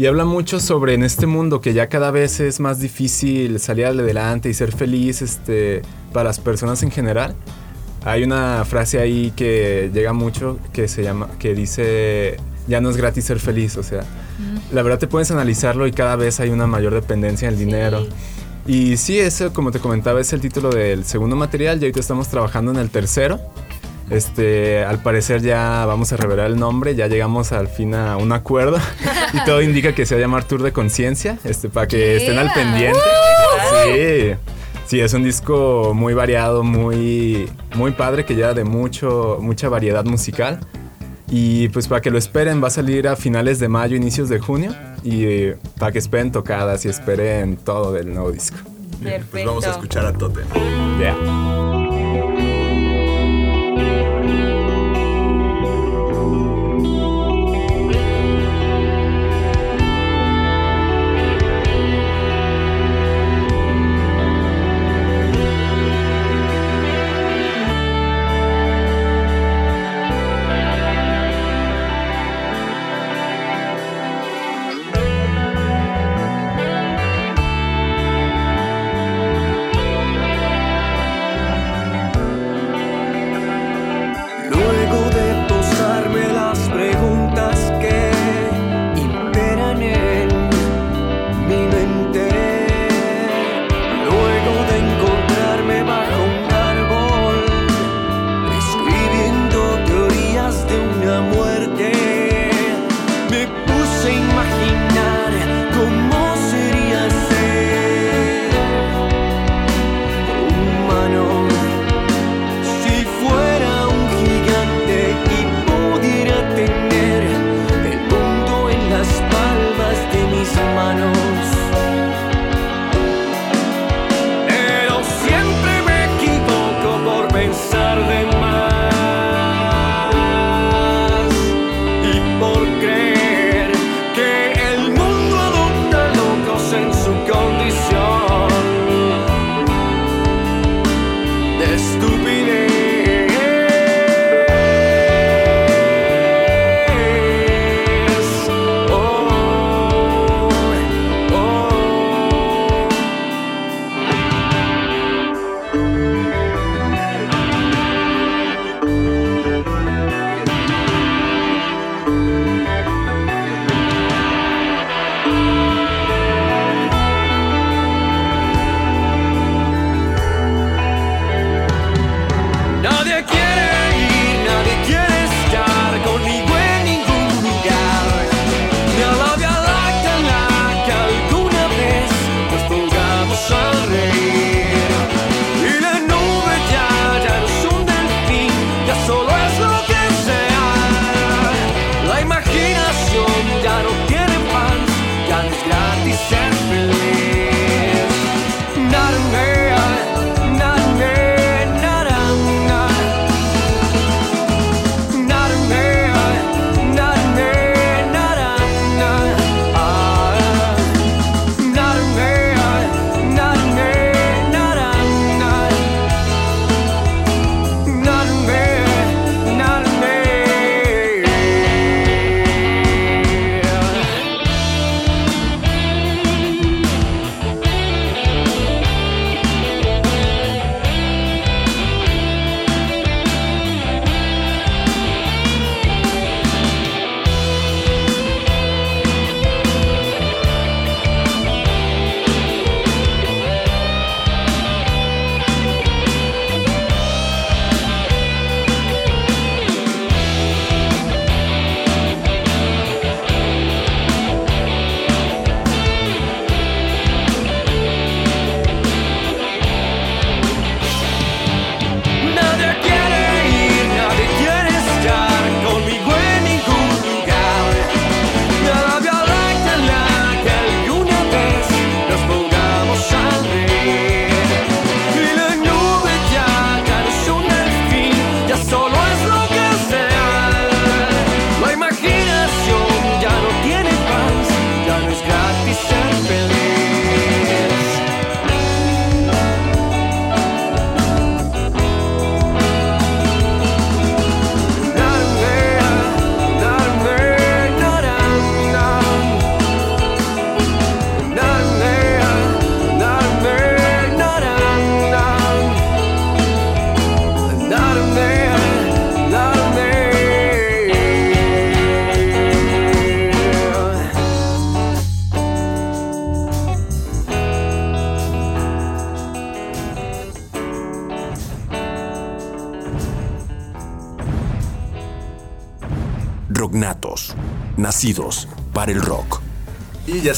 Y 0.00 0.06
habla 0.06 0.24
mucho 0.24 0.60
sobre 0.60 0.94
en 0.94 1.02
este 1.02 1.26
mundo 1.26 1.60
que 1.60 1.74
ya 1.74 1.90
cada 1.90 2.10
vez 2.10 2.40
es 2.40 2.58
más 2.58 2.80
difícil 2.80 3.60
salir 3.60 3.84
adelante 3.84 4.48
y 4.48 4.54
ser 4.54 4.72
feliz 4.72 5.20
este, 5.20 5.82
para 6.14 6.24
las 6.24 6.40
personas 6.40 6.82
en 6.82 6.90
general. 6.90 7.34
Hay 8.06 8.22
una 8.22 8.64
frase 8.64 8.98
ahí 8.98 9.30
que 9.36 9.90
llega 9.92 10.14
mucho 10.14 10.58
que 10.72 10.88
se 10.88 11.02
llama, 11.02 11.28
que 11.38 11.54
dice, 11.54 12.38
ya 12.66 12.80
no 12.80 12.88
es 12.88 12.96
gratis 12.96 13.26
ser 13.26 13.40
feliz, 13.40 13.76
o 13.76 13.82
sea, 13.82 14.04
la 14.72 14.82
verdad 14.82 14.98
te 14.98 15.06
puedes 15.06 15.30
analizarlo 15.32 15.86
y 15.86 15.92
cada 15.92 16.16
vez 16.16 16.40
hay 16.40 16.48
una 16.48 16.66
mayor 16.66 16.94
dependencia 16.94 17.48
en 17.48 17.52
el 17.52 17.60
dinero. 17.60 18.06
Y 18.66 18.96
sí, 18.96 19.18
eso, 19.18 19.52
como 19.52 19.70
te 19.70 19.80
comentaba, 19.80 20.18
es 20.22 20.32
el 20.32 20.40
título 20.40 20.70
del 20.70 21.04
segundo 21.04 21.36
material 21.36 21.78
y 21.78 21.84
ahorita 21.84 22.00
estamos 22.00 22.28
trabajando 22.28 22.70
en 22.70 22.78
el 22.78 22.88
tercero. 22.88 23.38
Este, 24.10 24.84
al 24.84 25.00
parecer 25.02 25.40
ya 25.40 25.84
vamos 25.86 26.12
a 26.12 26.16
revelar 26.16 26.46
el 26.46 26.58
nombre, 26.58 26.96
ya 26.96 27.06
llegamos 27.06 27.52
al 27.52 27.68
fin 27.68 27.94
a 27.94 28.16
un 28.16 28.32
acuerdo 28.32 28.78
y 29.32 29.44
todo 29.44 29.62
indica 29.62 29.94
que 29.94 30.04
se 30.04 30.16
va 30.16 30.18
a 30.18 30.22
llamar 30.22 30.44
Tour 30.44 30.62
de 30.62 30.72
Conciencia, 30.72 31.38
este, 31.44 31.68
para 31.68 31.86
que 31.86 32.16
estén 32.16 32.36
al 32.38 32.46
Yeah. 32.46 32.54
pendiente. 32.54 32.98
Sí. 33.84 34.50
Sí, 34.86 35.00
es 35.00 35.14
un 35.14 35.22
disco 35.22 35.92
muy 35.94 36.14
variado, 36.14 36.64
muy, 36.64 37.48
muy 37.76 37.92
padre, 37.92 38.24
que 38.24 38.34
lleva 38.34 38.54
de 38.54 38.64
mucho, 38.64 39.38
mucha 39.40 39.68
variedad 39.68 40.04
musical. 40.04 40.58
Y 41.28 41.68
pues 41.68 41.86
para 41.86 42.00
que 42.00 42.10
lo 42.10 42.18
esperen, 42.18 42.60
va 42.60 42.66
a 42.66 42.70
salir 42.70 43.06
a 43.06 43.14
finales 43.14 43.60
de 43.60 43.68
mayo, 43.68 43.94
inicios 43.96 44.28
de 44.28 44.40
junio. 44.40 44.74
Y 45.04 45.24
eh, 45.26 45.56
para 45.78 45.92
que 45.92 46.00
esperen 46.00 46.32
tocadas 46.32 46.84
y 46.86 46.88
esperen 46.88 47.56
todo 47.56 47.92
del 47.92 48.12
nuevo 48.12 48.32
disco. 48.32 48.56
Pues 49.30 49.44
vamos 49.46 49.64
a 49.64 49.70
escuchar 49.70 50.04
a 50.06 50.12
Totem. 50.12 50.44
Ya. 51.00 51.79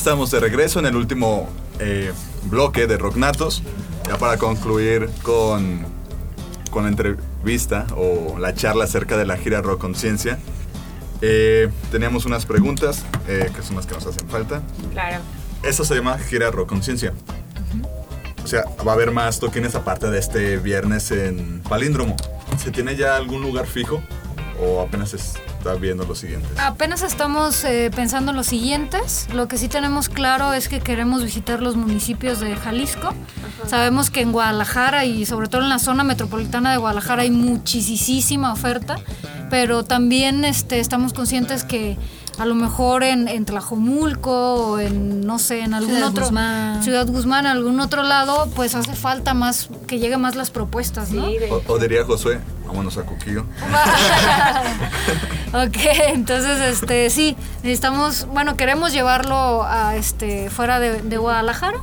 Estamos 0.02 0.32
de 0.32 0.40
regreso 0.40 0.80
en 0.80 0.86
el 0.86 0.96
último 0.96 1.48
eh, 1.78 2.12
bloque 2.46 2.88
de 2.88 2.98
Rocknatos. 2.98 3.62
Ya 4.08 4.18
para 4.18 4.36
concluir 4.36 5.08
con, 5.22 5.86
con 6.72 6.82
la 6.82 6.88
entrevista 6.88 7.86
o 7.96 8.36
la 8.36 8.52
charla 8.52 8.82
acerca 8.82 9.16
de 9.16 9.26
la 9.26 9.36
gira 9.36 9.62
Rock 9.62 9.80
Conciencia. 9.80 10.40
Eh, 11.20 11.70
teníamos 11.92 12.26
unas 12.26 12.46
preguntas 12.46 13.04
eh, 13.28 13.48
que 13.54 13.62
son 13.62 13.76
las 13.76 13.86
que 13.86 13.94
nos 13.94 14.04
hacen 14.04 14.28
falta. 14.28 14.60
Claro. 14.90 15.18
Eso 15.62 15.84
se 15.84 15.94
llama 15.94 16.18
gira 16.18 16.50
Rock 16.50 16.70
Conciencia. 16.70 17.12
O 18.42 18.48
sea, 18.48 18.64
va 18.84 18.90
a 18.90 18.94
haber 18.96 19.12
más 19.12 19.38
toquines 19.38 19.76
aparte 19.76 20.10
de 20.10 20.18
este 20.18 20.56
viernes 20.56 21.12
en 21.12 21.60
Palíndromo. 21.60 22.16
¿Se 22.60 22.72
tiene 22.72 22.96
ya 22.96 23.14
algún 23.14 23.40
lugar 23.40 23.68
fijo 23.68 24.02
o 24.60 24.80
apenas 24.80 25.10
se 25.10 25.16
está 25.62 25.74
viendo 25.74 26.04
lo 26.04 26.16
siguiente? 26.16 26.48
Apenas 26.58 27.02
estamos 27.02 27.64
eh, 27.64 27.90
pensando 27.94 28.32
en 28.32 28.36
los 28.36 28.46
siguientes. 28.46 29.28
Lo 29.32 29.46
que 29.46 29.56
sí 29.56 29.68
tenemos 29.68 30.08
claro 30.08 30.52
es 30.52 30.68
que 30.68 30.80
queremos 30.80 31.22
visitar 31.22 31.62
los 31.62 31.76
municipios 31.76 32.40
de 32.40 32.56
Jalisco. 32.56 33.14
Sabemos 33.68 34.10
que 34.10 34.22
en 34.22 34.32
Guadalajara 34.32 35.04
y 35.04 35.24
sobre 35.24 35.46
todo 35.46 35.62
en 35.62 35.68
la 35.68 35.78
zona 35.78 36.02
metropolitana 36.02 36.72
de 36.72 36.78
Guadalajara 36.78 37.22
hay 37.22 37.30
muchísima 37.30 38.52
oferta, 38.52 38.96
pero 39.50 39.84
también 39.84 40.44
este, 40.44 40.80
estamos 40.80 41.12
conscientes 41.12 41.62
que 41.62 41.96
a 42.38 42.46
lo 42.46 42.56
mejor 42.56 43.04
en, 43.04 43.28
en 43.28 43.44
Tlajomulco 43.44 44.54
o 44.54 44.78
en, 44.80 45.20
no 45.20 45.38
sé, 45.38 45.60
en 45.60 45.74
algún 45.74 45.94
Ciudad 45.94 46.08
otro... 46.08 46.24
Guzmán. 46.24 46.82
Ciudad 46.82 47.06
Guzmán, 47.06 47.46
en 47.46 47.52
algún 47.52 47.78
otro 47.78 48.02
lado, 48.02 48.48
pues 48.56 48.74
hace 48.74 48.94
falta 48.94 49.32
más, 49.32 49.68
que 49.86 50.00
lleguen 50.00 50.22
más 50.22 50.34
las 50.34 50.50
propuestas, 50.50 51.12
¿no? 51.12 51.26
O, 51.26 51.62
o 51.72 51.78
diría 51.78 52.04
Josué, 52.04 52.40
vámonos 52.66 52.96
a 52.98 53.02
Cuquillo. 53.02 53.44
Ok, 55.54 55.76
entonces 56.08 56.58
este 56.60 57.10
sí, 57.10 57.36
necesitamos, 57.62 58.26
bueno, 58.28 58.56
queremos 58.56 58.90
llevarlo 58.90 59.62
a 59.64 59.96
este 59.96 60.48
fuera 60.48 60.80
de, 60.80 61.02
de 61.02 61.18
Guadalajara 61.18 61.76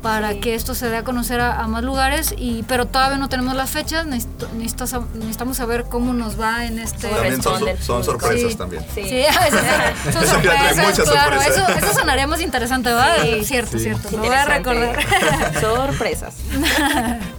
para 0.00 0.34
que 0.38 0.54
esto 0.54 0.76
se 0.76 0.88
dé 0.88 0.98
a 0.98 1.02
conocer 1.02 1.40
a, 1.40 1.58
a 1.60 1.66
más 1.66 1.82
lugares 1.82 2.32
y 2.38 2.62
pero 2.68 2.86
todavía 2.86 3.18
no 3.18 3.28
tenemos 3.28 3.56
las 3.56 3.68
fechas, 3.70 4.06
necesito- 4.06 4.48
necesito 4.52 4.84
sab- 4.84 5.10
necesitamos 5.14 5.56
saber 5.56 5.86
cómo 5.90 6.12
nos 6.12 6.40
va 6.40 6.66
en 6.66 6.78
este 6.78 7.08
También 7.08 7.42
son, 7.42 8.04
sorpresas 8.04 8.52
Sí. 8.52 8.56
también. 8.56 8.86
Sí. 8.94 9.02
Sí, 9.08 9.24
a 9.26 9.40
veces 9.44 9.60
son 10.12 10.26
sorpresas, 10.28 10.76
muchas 10.86 11.10
claro, 11.10 11.42
sorpresas. 11.42 11.68
eso, 11.78 11.86
eso 11.86 11.94
sonaría 11.98 12.26
más 12.28 12.40
interesante, 12.40 12.90
¿verdad? 12.90 13.16
Sí. 13.22 13.44
Cierto, 13.44 13.72
Sí. 13.78 13.84
cierto, 13.84 14.08
lo 14.12 14.18
voy 14.18 14.28
a 14.28 14.44
recordar. 14.44 15.00
Sorpresas. 15.60 16.34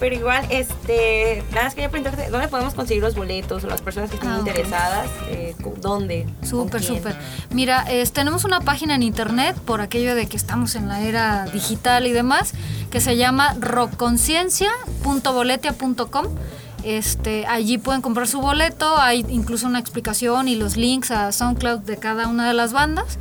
Pero 0.00 0.14
igual, 0.14 0.46
este, 0.50 1.42
nada 1.50 1.64
más 1.64 1.74
quería 1.74 1.90
preguntarte, 1.90 2.30
¿dónde 2.30 2.46
podemos 2.48 2.72
conseguir 2.74 3.02
los 3.02 3.14
boletos 3.16 3.64
o 3.64 3.66
las 3.66 3.80
personas 3.82 4.10
que 4.10 4.16
estén 4.16 4.30
Ah, 4.30 4.36
interesadas? 4.38 5.08
Eh, 5.30 5.54
¿Dónde? 5.80 6.24
¿Con 6.40 6.48
Súper, 6.48 6.82
súper. 6.82 7.16
Mira, 7.50 7.82
es- 7.90 8.12
tenemos 8.12 8.44
una 8.44 8.60
página 8.60 8.94
en 8.94 9.02
internet 9.02 9.56
por 9.64 9.80
aquello 9.80 10.14
de 10.14 10.26
que 10.26 10.36
estamos 10.36 10.74
en 10.76 10.86
la 10.88 11.00
era 11.02 11.46
digital 11.46 12.06
y 12.06 12.12
demás, 12.12 12.52
que 12.90 13.00
se 13.00 13.16
llama 13.16 13.54
rockconciencia.boletia.com. 13.58 16.26
Este, 16.84 17.44
allí 17.46 17.78
pueden 17.78 18.02
comprar 18.02 18.28
su 18.28 18.40
boleto, 18.40 18.96
hay 18.98 19.26
incluso 19.28 19.66
una 19.66 19.80
explicación 19.80 20.46
y 20.48 20.54
los 20.54 20.76
links 20.76 21.10
a 21.10 21.32
SoundCloud 21.32 21.80
de 21.80 21.96
cada 21.96 22.28
una 22.28 22.46
de 22.46 22.54
las 22.54 22.72
bandas. 22.72 23.18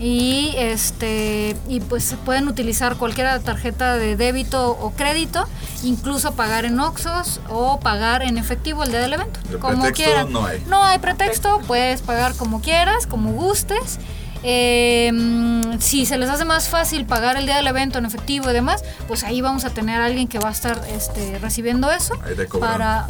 Y 0.00 0.54
este 0.56 1.56
y 1.68 1.80
pues 1.80 2.14
pueden 2.24 2.46
utilizar 2.46 2.96
cualquier 2.96 3.40
tarjeta 3.40 3.96
de 3.96 4.16
débito 4.16 4.70
o 4.70 4.92
crédito, 4.92 5.48
incluso 5.82 6.34
pagar 6.34 6.64
en 6.64 6.78
Oxos 6.78 7.40
o 7.48 7.80
pagar 7.80 8.22
en 8.22 8.38
efectivo 8.38 8.84
el 8.84 8.90
día 8.90 9.00
del 9.00 9.14
evento, 9.14 9.40
como 9.58 9.90
quieran. 9.90 10.32
no 10.32 10.46
hay. 10.46 10.62
No 10.68 10.84
hay 10.84 10.98
pretexto, 10.98 11.60
puedes 11.66 12.02
pagar 12.02 12.34
como 12.34 12.60
quieras, 12.60 13.08
como 13.08 13.32
gustes. 13.32 13.98
Eh, 14.44 15.10
mm, 15.12 15.78
si 15.80 16.06
se 16.06 16.16
les 16.16 16.30
hace 16.30 16.44
más 16.44 16.68
fácil 16.68 17.04
pagar 17.06 17.36
el 17.36 17.46
día 17.46 17.56
del 17.56 17.66
evento 17.66 17.98
en 17.98 18.04
efectivo 18.06 18.48
y 18.50 18.52
demás, 18.52 18.84
pues 19.08 19.24
ahí 19.24 19.40
vamos 19.40 19.64
a 19.64 19.70
tener 19.70 20.00
a 20.00 20.04
alguien 20.04 20.28
que 20.28 20.38
va 20.38 20.48
a 20.50 20.52
estar 20.52 20.80
este, 20.94 21.38
recibiendo 21.40 21.90
eso 21.90 22.14
para, 22.60 23.08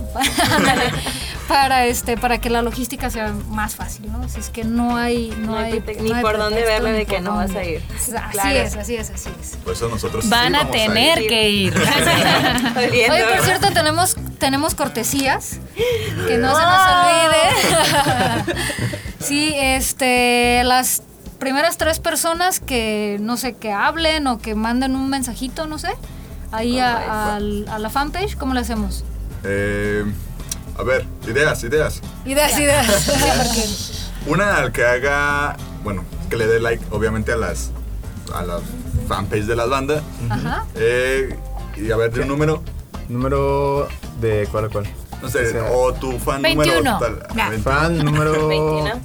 para, 1.48 1.84
este, 1.86 2.16
para 2.16 2.38
que 2.40 2.48
la 2.50 2.62
logística 2.62 3.10
sea 3.10 3.32
más 3.48 3.74
fácil, 3.76 4.10
¿no? 4.10 4.26
Si 4.28 4.40
es 4.40 4.48
que 4.50 4.64
no 4.64 4.96
hay, 4.96 5.28
no, 5.38 5.52
No 5.52 5.58
hay 5.58 5.72
hay, 5.72 5.80
prete- 5.80 5.96
no 5.98 6.02
ni 6.04 6.12
hay 6.12 6.22
por 6.22 6.38
dónde 6.38 6.62
verle 6.62 6.92
de 6.92 7.04
que 7.06 7.20
no 7.20 7.34
vas 7.36 7.54
a 7.54 7.62
ir. 7.64 7.82
Así 7.94 8.12
Claro. 8.32 8.58
es, 8.58 8.76
así 8.76 8.96
es, 8.96 9.10
así 9.10 9.28
es. 9.40 9.56
Por 9.64 9.74
eso 9.74 9.88
nosotros 9.88 10.24
sí 10.24 10.30
Van 10.30 10.54
a 10.54 10.70
tener 10.70 11.20
ir. 11.22 11.28
que 11.28 11.48
ir. 11.50 11.74
Oye, 11.76 13.24
por 13.34 13.44
cierto, 13.44 13.70
tenemos, 13.72 14.16
tenemos 14.38 14.74
cortesías. 14.74 15.58
Que 16.26 16.38
no 16.38 16.54
se 16.56 16.62
nos 16.62 16.80
olvide. 16.88 18.54
sí, 19.20 19.52
este, 19.56 20.62
las 20.64 21.02
primeras 21.38 21.78
tres 21.78 21.98
personas 21.98 22.60
que, 22.60 23.18
no 23.20 23.36
sé, 23.36 23.54
que 23.54 23.72
hablen 23.72 24.26
o 24.26 24.38
que 24.38 24.54
manden 24.54 24.96
un 24.96 25.08
mensajito, 25.08 25.66
no 25.66 25.78
sé, 25.78 25.90
ahí 26.52 26.78
a, 26.78 27.38
la 27.40 27.90
fanpage, 27.90 28.36
¿cómo 28.36 28.54
le 28.54 28.60
hacemos? 28.60 29.04
Eh, 29.44 30.04
a 30.78 30.82
ver, 30.82 31.06
ideas, 31.26 31.62
ideas. 31.64 32.00
Ideas, 32.24 32.58
ideas. 32.58 34.10
Una 34.26 34.56
al 34.56 34.72
que 34.72 34.84
haga, 34.84 35.56
bueno, 35.84 36.04
que 36.28 36.36
le 36.36 36.46
dé 36.46 36.60
like, 36.60 36.84
obviamente, 36.90 37.32
a 37.32 37.36
las 37.36 37.70
a 38.34 38.42
la 38.42 38.60
fanpage 39.08 39.44
de 39.44 39.56
la 39.56 39.64
banda. 39.64 40.02
Ajá. 40.28 40.66
Eh, 40.74 41.34
y 41.76 41.90
a 41.90 41.96
ver, 41.96 42.12
de 42.12 42.20
un 42.20 42.28
número, 42.28 42.62
Número 43.08 43.88
de 44.20 44.46
cuál 44.52 44.66
a 44.66 44.68
cuál. 44.68 44.86
No 45.22 45.28
sé, 45.28 45.48
O 45.48 45.50
sea, 45.50 45.64
o 45.72 45.92
tu 45.94 46.18
fan 46.18 46.42
21. 46.42 46.74
número. 46.82 46.98
tal- 46.98 47.36
Ya. 47.36 47.48
21. 47.50 47.62
Fan 47.62 47.98
número 48.04 48.48
21. 48.48 49.00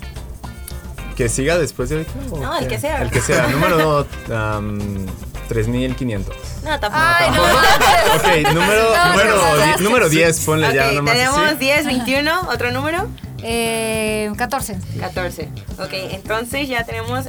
que 1.15 1.29
siga 1.29 1.57
después 1.57 1.89
de 1.89 1.97
ahorita. 1.97 2.11
o 2.31 2.39
No, 2.39 2.57
el 2.57 2.63
qué? 2.67 2.75
que 2.75 2.79
sea. 2.81 3.01
El 3.01 3.11
que 3.11 3.21
sea. 3.21 3.47
Número 3.51 4.07
um, 4.29 5.05
3500. 5.47 6.35
No, 6.63 6.79
tampoco. 6.79 7.03
Ay, 7.05 7.29
no. 7.31 7.43
Ok, 7.43 8.53
número, 8.55 8.95
No, 8.95 9.09
número, 9.09 9.77
número 9.79 10.09
10, 10.09 10.39
ponle 10.45 10.67
Ok, 10.69 10.73
ya 10.73 10.91
nomás 10.93 11.13
tenemos 11.13 11.37
así. 11.39 11.55
10, 11.57 11.85
21, 11.85 12.41
otro 12.49 12.71
número. 12.71 13.07
Eh, 13.43 14.31
14. 14.37 14.77
14. 14.99 15.49
Ok, 15.79 15.89
entonces 16.11 16.67
ya 16.69 16.83
tenemos 16.85 17.25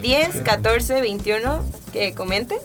10, 0.00 0.42
14, 0.44 1.00
21 1.00 1.64
que 1.92 2.12
comenten. 2.14 2.58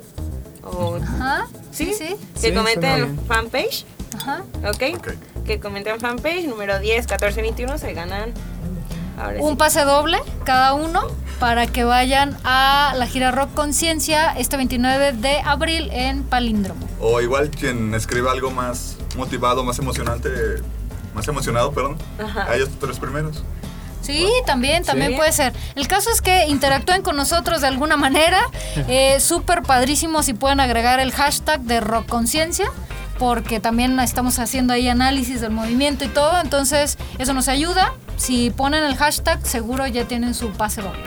O, 0.64 0.98
Ajá. 1.02 1.48
Sí, 1.72 1.94
sí. 1.98 2.16
Que 2.42 2.50
Sí, 2.50 2.54
comenten 2.54 2.92
en 3.04 3.20
fanpage. 3.26 3.86
Ajá. 4.18 4.44
¿Ok? 4.68 4.84
Ok. 4.98 5.14
Que 5.46 5.60
comenten 5.60 5.96
en 5.96 6.00
fanpage. 6.00 6.46
Número 6.48 6.80
10, 6.80 7.08
14, 7.08 7.42
21 7.42 7.78
se 7.78 7.94
ganan. 7.94 8.34
Ahora 9.18 9.38
un 9.42 9.52
sí. 9.52 9.56
pase 9.58 9.82
doble 9.84 10.18
cada 10.46 10.74
uno 10.74 11.02
para 11.40 11.68
que 11.68 11.84
vayan 11.84 12.38
a 12.44 12.94
la 12.96 13.06
gira 13.08 13.32
Rock 13.32 13.54
Conciencia 13.54 14.34
este 14.38 14.56
29 14.58 15.14
de 15.14 15.40
abril 15.42 15.90
en 15.92 16.24
Palíndromo. 16.24 16.88
O 17.02 17.20
igual 17.22 17.50
quien 17.50 17.94
escriba 17.96 18.32
algo 18.32 18.52
más 18.52 18.98
motivado, 19.18 19.64
más 19.64 19.78
emocionante, 19.80 20.30
más 21.14 21.28
emocionado, 21.28 21.72
perdón. 21.72 21.98
Ajá. 22.24 22.44
A 22.50 22.56
ellos 22.56 22.70
tres 22.80 23.00
primeros. 23.00 23.44
Sí, 24.02 24.28
también, 24.46 24.84
también 24.84 25.12
Sí. 25.12 25.18
puede 25.18 25.32
ser. 25.34 25.54
El 25.76 25.88
caso 25.88 26.10
es 26.10 26.22
que 26.22 26.48
interactúen 26.48 27.02
con 27.02 27.16
nosotros 27.18 27.62
de 27.62 27.68
alguna 27.68 27.98
manera. 27.98 28.40
Eh, 28.88 29.20
Súper 29.20 29.62
padrísimo 29.64 30.24
si 30.24 30.34
pueden 30.34 30.60
agregar 30.62 31.00
el 31.02 31.12
hashtag 31.12 31.60
de 31.62 31.80
Rock 31.82 32.08
Conciencia, 32.08 32.72
porque 33.20 33.60
también 33.60 34.00
estamos 34.00 34.40
haciendo 34.40 34.74
ahí 34.74 34.88
análisis 34.90 35.42
del 35.42 35.52
movimiento 35.52 36.06
y 36.06 36.08
todo. 36.08 36.40
Entonces, 36.42 36.98
eso 37.20 37.34
nos 37.34 37.48
ayuda. 37.48 37.94
Si 38.18 38.50
ponen 38.50 38.84
el 38.84 38.96
hashtag, 38.96 39.46
seguro 39.46 39.86
ya 39.86 40.06
tienen 40.08 40.34
su 40.34 40.50
pase 40.52 40.82
doble. 40.82 41.00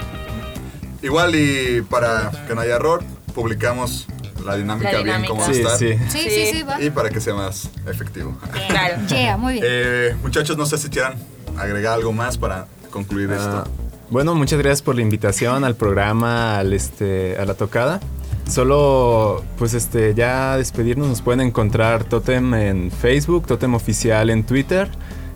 Igual 1.02 1.34
y 1.34 1.82
para 1.82 2.30
que 2.46 2.54
no 2.54 2.60
haya 2.60 2.76
error, 2.76 3.02
publicamos 3.34 4.06
la 4.44 4.56
dinámica, 4.56 4.92
La 4.92 5.02
bien 5.02 5.24
cómo 5.26 5.40
va 5.40 5.46
a 5.48 5.52
Sí, 5.52 5.60
estar. 5.60 5.78
sí. 5.78 5.94
Sí, 6.08 6.18
sí, 6.18 6.30
Sí. 6.30 6.46
sí, 6.58 6.62
va. 6.62 6.80
Y 6.82 6.90
para 6.90 7.10
que 7.10 7.20
sea 7.20 7.34
más 7.34 7.68
efectivo. 7.86 8.36
Claro. 8.68 8.96
Yeah, 9.08 9.36
muy 9.36 9.54
bien. 9.54 9.64
Eh, 9.66 10.16
muchachos, 10.22 10.56
no 10.56 10.66
sé 10.66 10.78
si 10.78 10.88
quieran 10.90 11.14
agregar 11.58 11.94
algo 11.94 12.12
más 12.12 12.38
para 12.38 12.66
concluir 12.90 13.30
Ah, 13.32 13.36
esto. 13.36 13.70
bueno, 14.10 14.34
muchas 14.34 14.58
gracias 14.58 14.82
por 14.82 14.94
la 14.96 15.02
invitación 15.02 15.64
al 15.64 15.74
programa, 15.76 16.58
al 16.58 16.72
este, 16.72 17.36
a 17.38 17.44
la 17.44 17.54
tocada. 17.54 18.00
Solo, 18.48 19.42
pues 19.58 19.72
este, 19.74 20.14
ya 20.14 20.56
despedirnos, 20.56 21.08
nos 21.08 21.22
pueden 21.22 21.40
encontrar 21.40 22.04
Totem 22.04 22.52
en 22.54 22.90
Facebook, 22.90 23.46
Totem 23.46 23.74
Oficial 23.74 24.28
en 24.30 24.44
Twitter, 24.44 24.88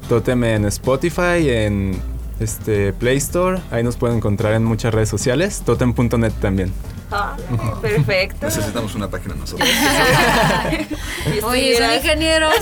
Totem 0.09 0.45
en 0.45 0.65
Spotify, 0.67 1.49
en 1.49 2.01
este, 2.41 2.93
Play 2.93 3.17
Store. 3.19 3.61
Ahí 3.71 3.83
nos 3.83 3.97
pueden 3.97 4.19
encontrar 4.19 4.53
en 4.55 4.65
muchas 4.65 4.93
redes 4.93 5.09
sociales, 5.09 5.63
totem.net 5.65 6.33
también. 6.41 6.73
Ah, 7.11 7.37
perfecto. 7.81 8.47
Necesitamos 8.47 8.95
una 8.97 9.09
página 9.09 9.35
nosotros. 9.37 9.69
Oye, 11.45 11.79
son 11.79 11.93
ingenieros. 11.95 12.55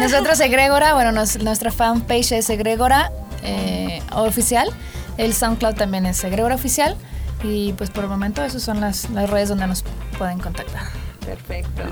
Nosotros 0.00 0.40
Egregora, 0.40 0.94
bueno, 0.94 1.12
nos- 1.12 1.38
nuestra 1.42 1.70
fanpage 1.70 2.32
es 2.32 2.48
Egregora 2.50 3.12
eh, 3.42 4.00
oficial. 4.12 4.68
El 5.18 5.34
SoundCloud 5.34 5.74
también 5.74 6.06
es 6.06 6.24
Egregora 6.24 6.54
oficial. 6.54 6.96
Y 7.44 7.72
pues 7.74 7.90
por 7.90 8.04
el 8.04 8.10
momento 8.10 8.42
esas 8.42 8.62
son 8.62 8.80
las, 8.80 9.08
las 9.10 9.28
redes 9.30 9.50
donde 9.50 9.66
nos 9.66 9.84
pueden 10.18 10.38
contactar. 10.38 10.84
Perfecto. 11.24 11.82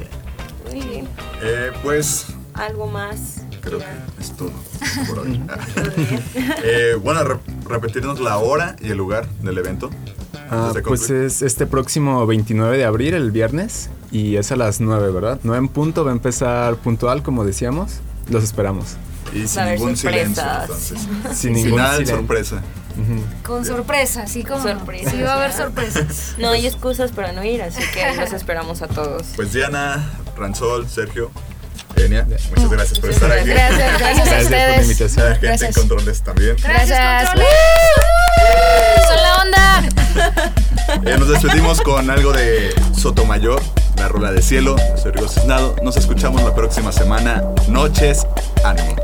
Muy 0.70 0.80
bien. 0.82 1.08
Eh, 1.42 1.70
pues 1.82 2.26
¿Algo 2.54 2.86
más? 2.86 3.42
creo 3.60 3.78
que 3.78 3.84
es 4.20 4.32
todo 4.32 4.50
por 5.08 5.20
hoy. 5.20 5.40
Eh, 6.64 6.94
bueno, 7.02 7.22
re- 7.24 7.38
repetirnos 7.68 8.18
la 8.20 8.38
hora 8.38 8.76
y 8.80 8.90
el 8.90 8.96
lugar 8.98 9.28
del 9.42 9.58
evento? 9.58 9.90
Ah, 10.50 10.72
pues 10.84 11.08
es 11.10 11.42
este 11.42 11.66
próximo 11.66 12.26
29 12.26 12.76
de 12.76 12.84
abril, 12.84 13.14
el 13.14 13.30
viernes, 13.30 13.88
y 14.10 14.36
es 14.36 14.52
a 14.52 14.56
las 14.56 14.80
9, 14.80 15.10
¿verdad? 15.12 15.38
9 15.42 15.58
en 15.58 15.68
punto, 15.68 16.04
va 16.04 16.10
a 16.10 16.14
empezar 16.14 16.76
puntual, 16.76 17.22
como 17.22 17.44
decíamos. 17.44 18.00
Los 18.30 18.44
esperamos. 18.44 18.96
Y 19.34 19.46
sin 19.46 19.64
ningún 19.64 19.96
silencio, 19.96 20.42
sorpresas. 20.42 20.62
entonces. 20.68 21.38
Sin 21.38 21.52
ningún 21.54 21.70
Final, 21.72 22.04
Con 23.42 23.64
sorpresa, 23.64 24.26
sí, 24.26 24.44
como 24.44 24.62
Sorpresa. 24.62 25.10
Sí, 25.10 25.22
va 25.22 25.32
a 25.32 25.36
haber 25.36 25.52
sorpresas. 25.52 26.34
No 26.38 26.50
hay 26.50 26.66
excusas 26.66 27.10
para 27.12 27.32
no 27.32 27.44
ir, 27.44 27.62
así 27.62 27.82
que 27.92 28.14
los 28.20 28.32
esperamos 28.32 28.82
a 28.82 28.88
todos. 28.88 29.22
Pues 29.36 29.52
Diana, 29.52 30.10
Ransol, 30.36 30.88
Sergio, 30.88 31.30
Enia, 31.96 32.24
muchas 32.24 32.70
gracias 32.70 32.98
por 32.98 33.10
estar 33.10 33.30
aquí. 33.30 33.48
Gracias, 33.48 33.98
gracias 33.98 34.28
a 34.28 34.40
ustedes. 34.40 35.18
A 35.18 35.20
la 35.20 35.30
gente 35.30 35.46
Gracias. 35.46 35.76
en 35.76 35.82
controles 35.88 36.22
también. 36.22 36.56
Gracias. 36.62 37.26
controles. 37.28 37.48
Son 39.08 39.22
la 39.22 39.36
onda. 39.42 40.52
Ya 41.04 41.16
nos 41.16 41.28
despedimos 41.28 41.80
con 41.80 42.10
algo 42.10 42.32
de 42.32 42.74
Sotomayor, 42.98 43.62
la 43.96 44.08
rola 44.08 44.30
de 44.30 44.42
cielo. 44.42 44.76
Soy 45.00 45.12
Rigo 45.12 45.28
Cisnado. 45.28 45.74
Nos 45.82 45.96
escuchamos 45.96 46.42
la 46.42 46.54
próxima 46.54 46.92
semana. 46.92 47.42
Noches, 47.68 48.26
ánimo. 48.64 48.96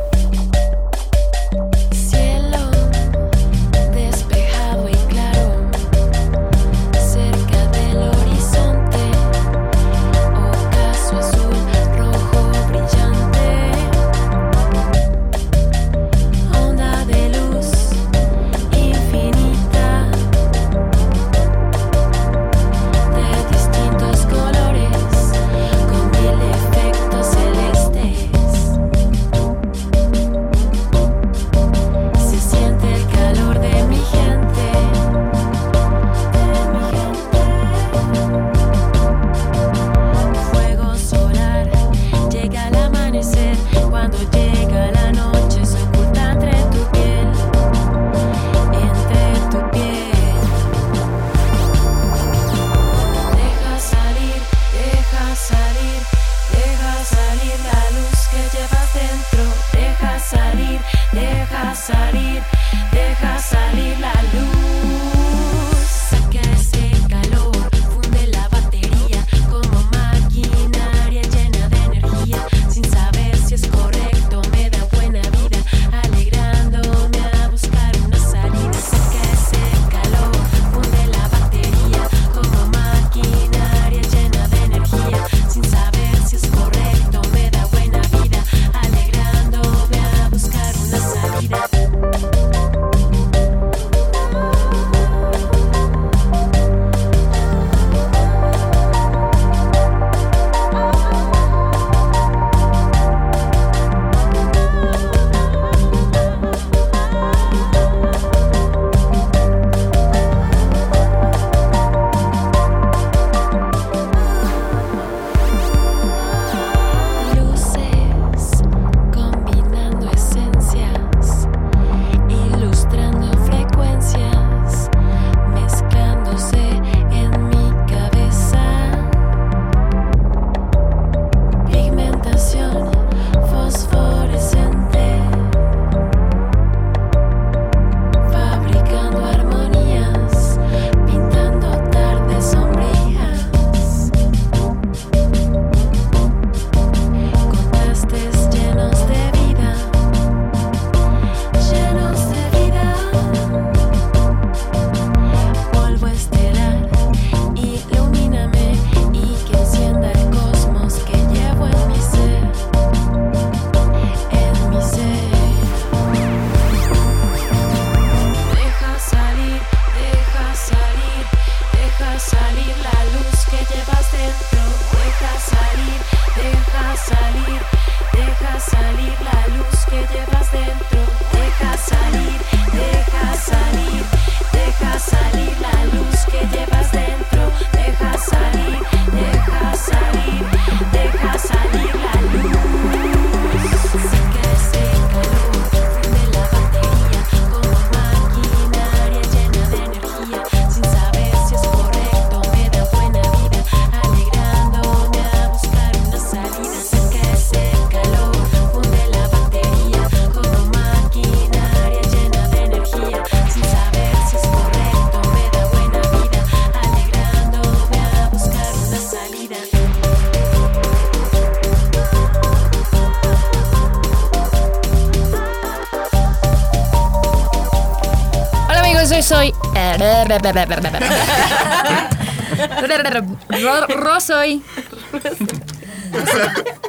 Ro, 233.62 233.86
Ro 233.88 234.20
soy. 234.20 234.62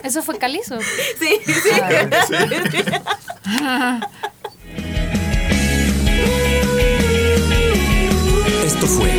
¿Eso 0.03 0.21
fue 0.23 0.37
calizo? 0.37 0.79
Sí, 1.19 1.39
sí. 1.45 1.69
Esto 8.65 8.87
fue 8.87 9.11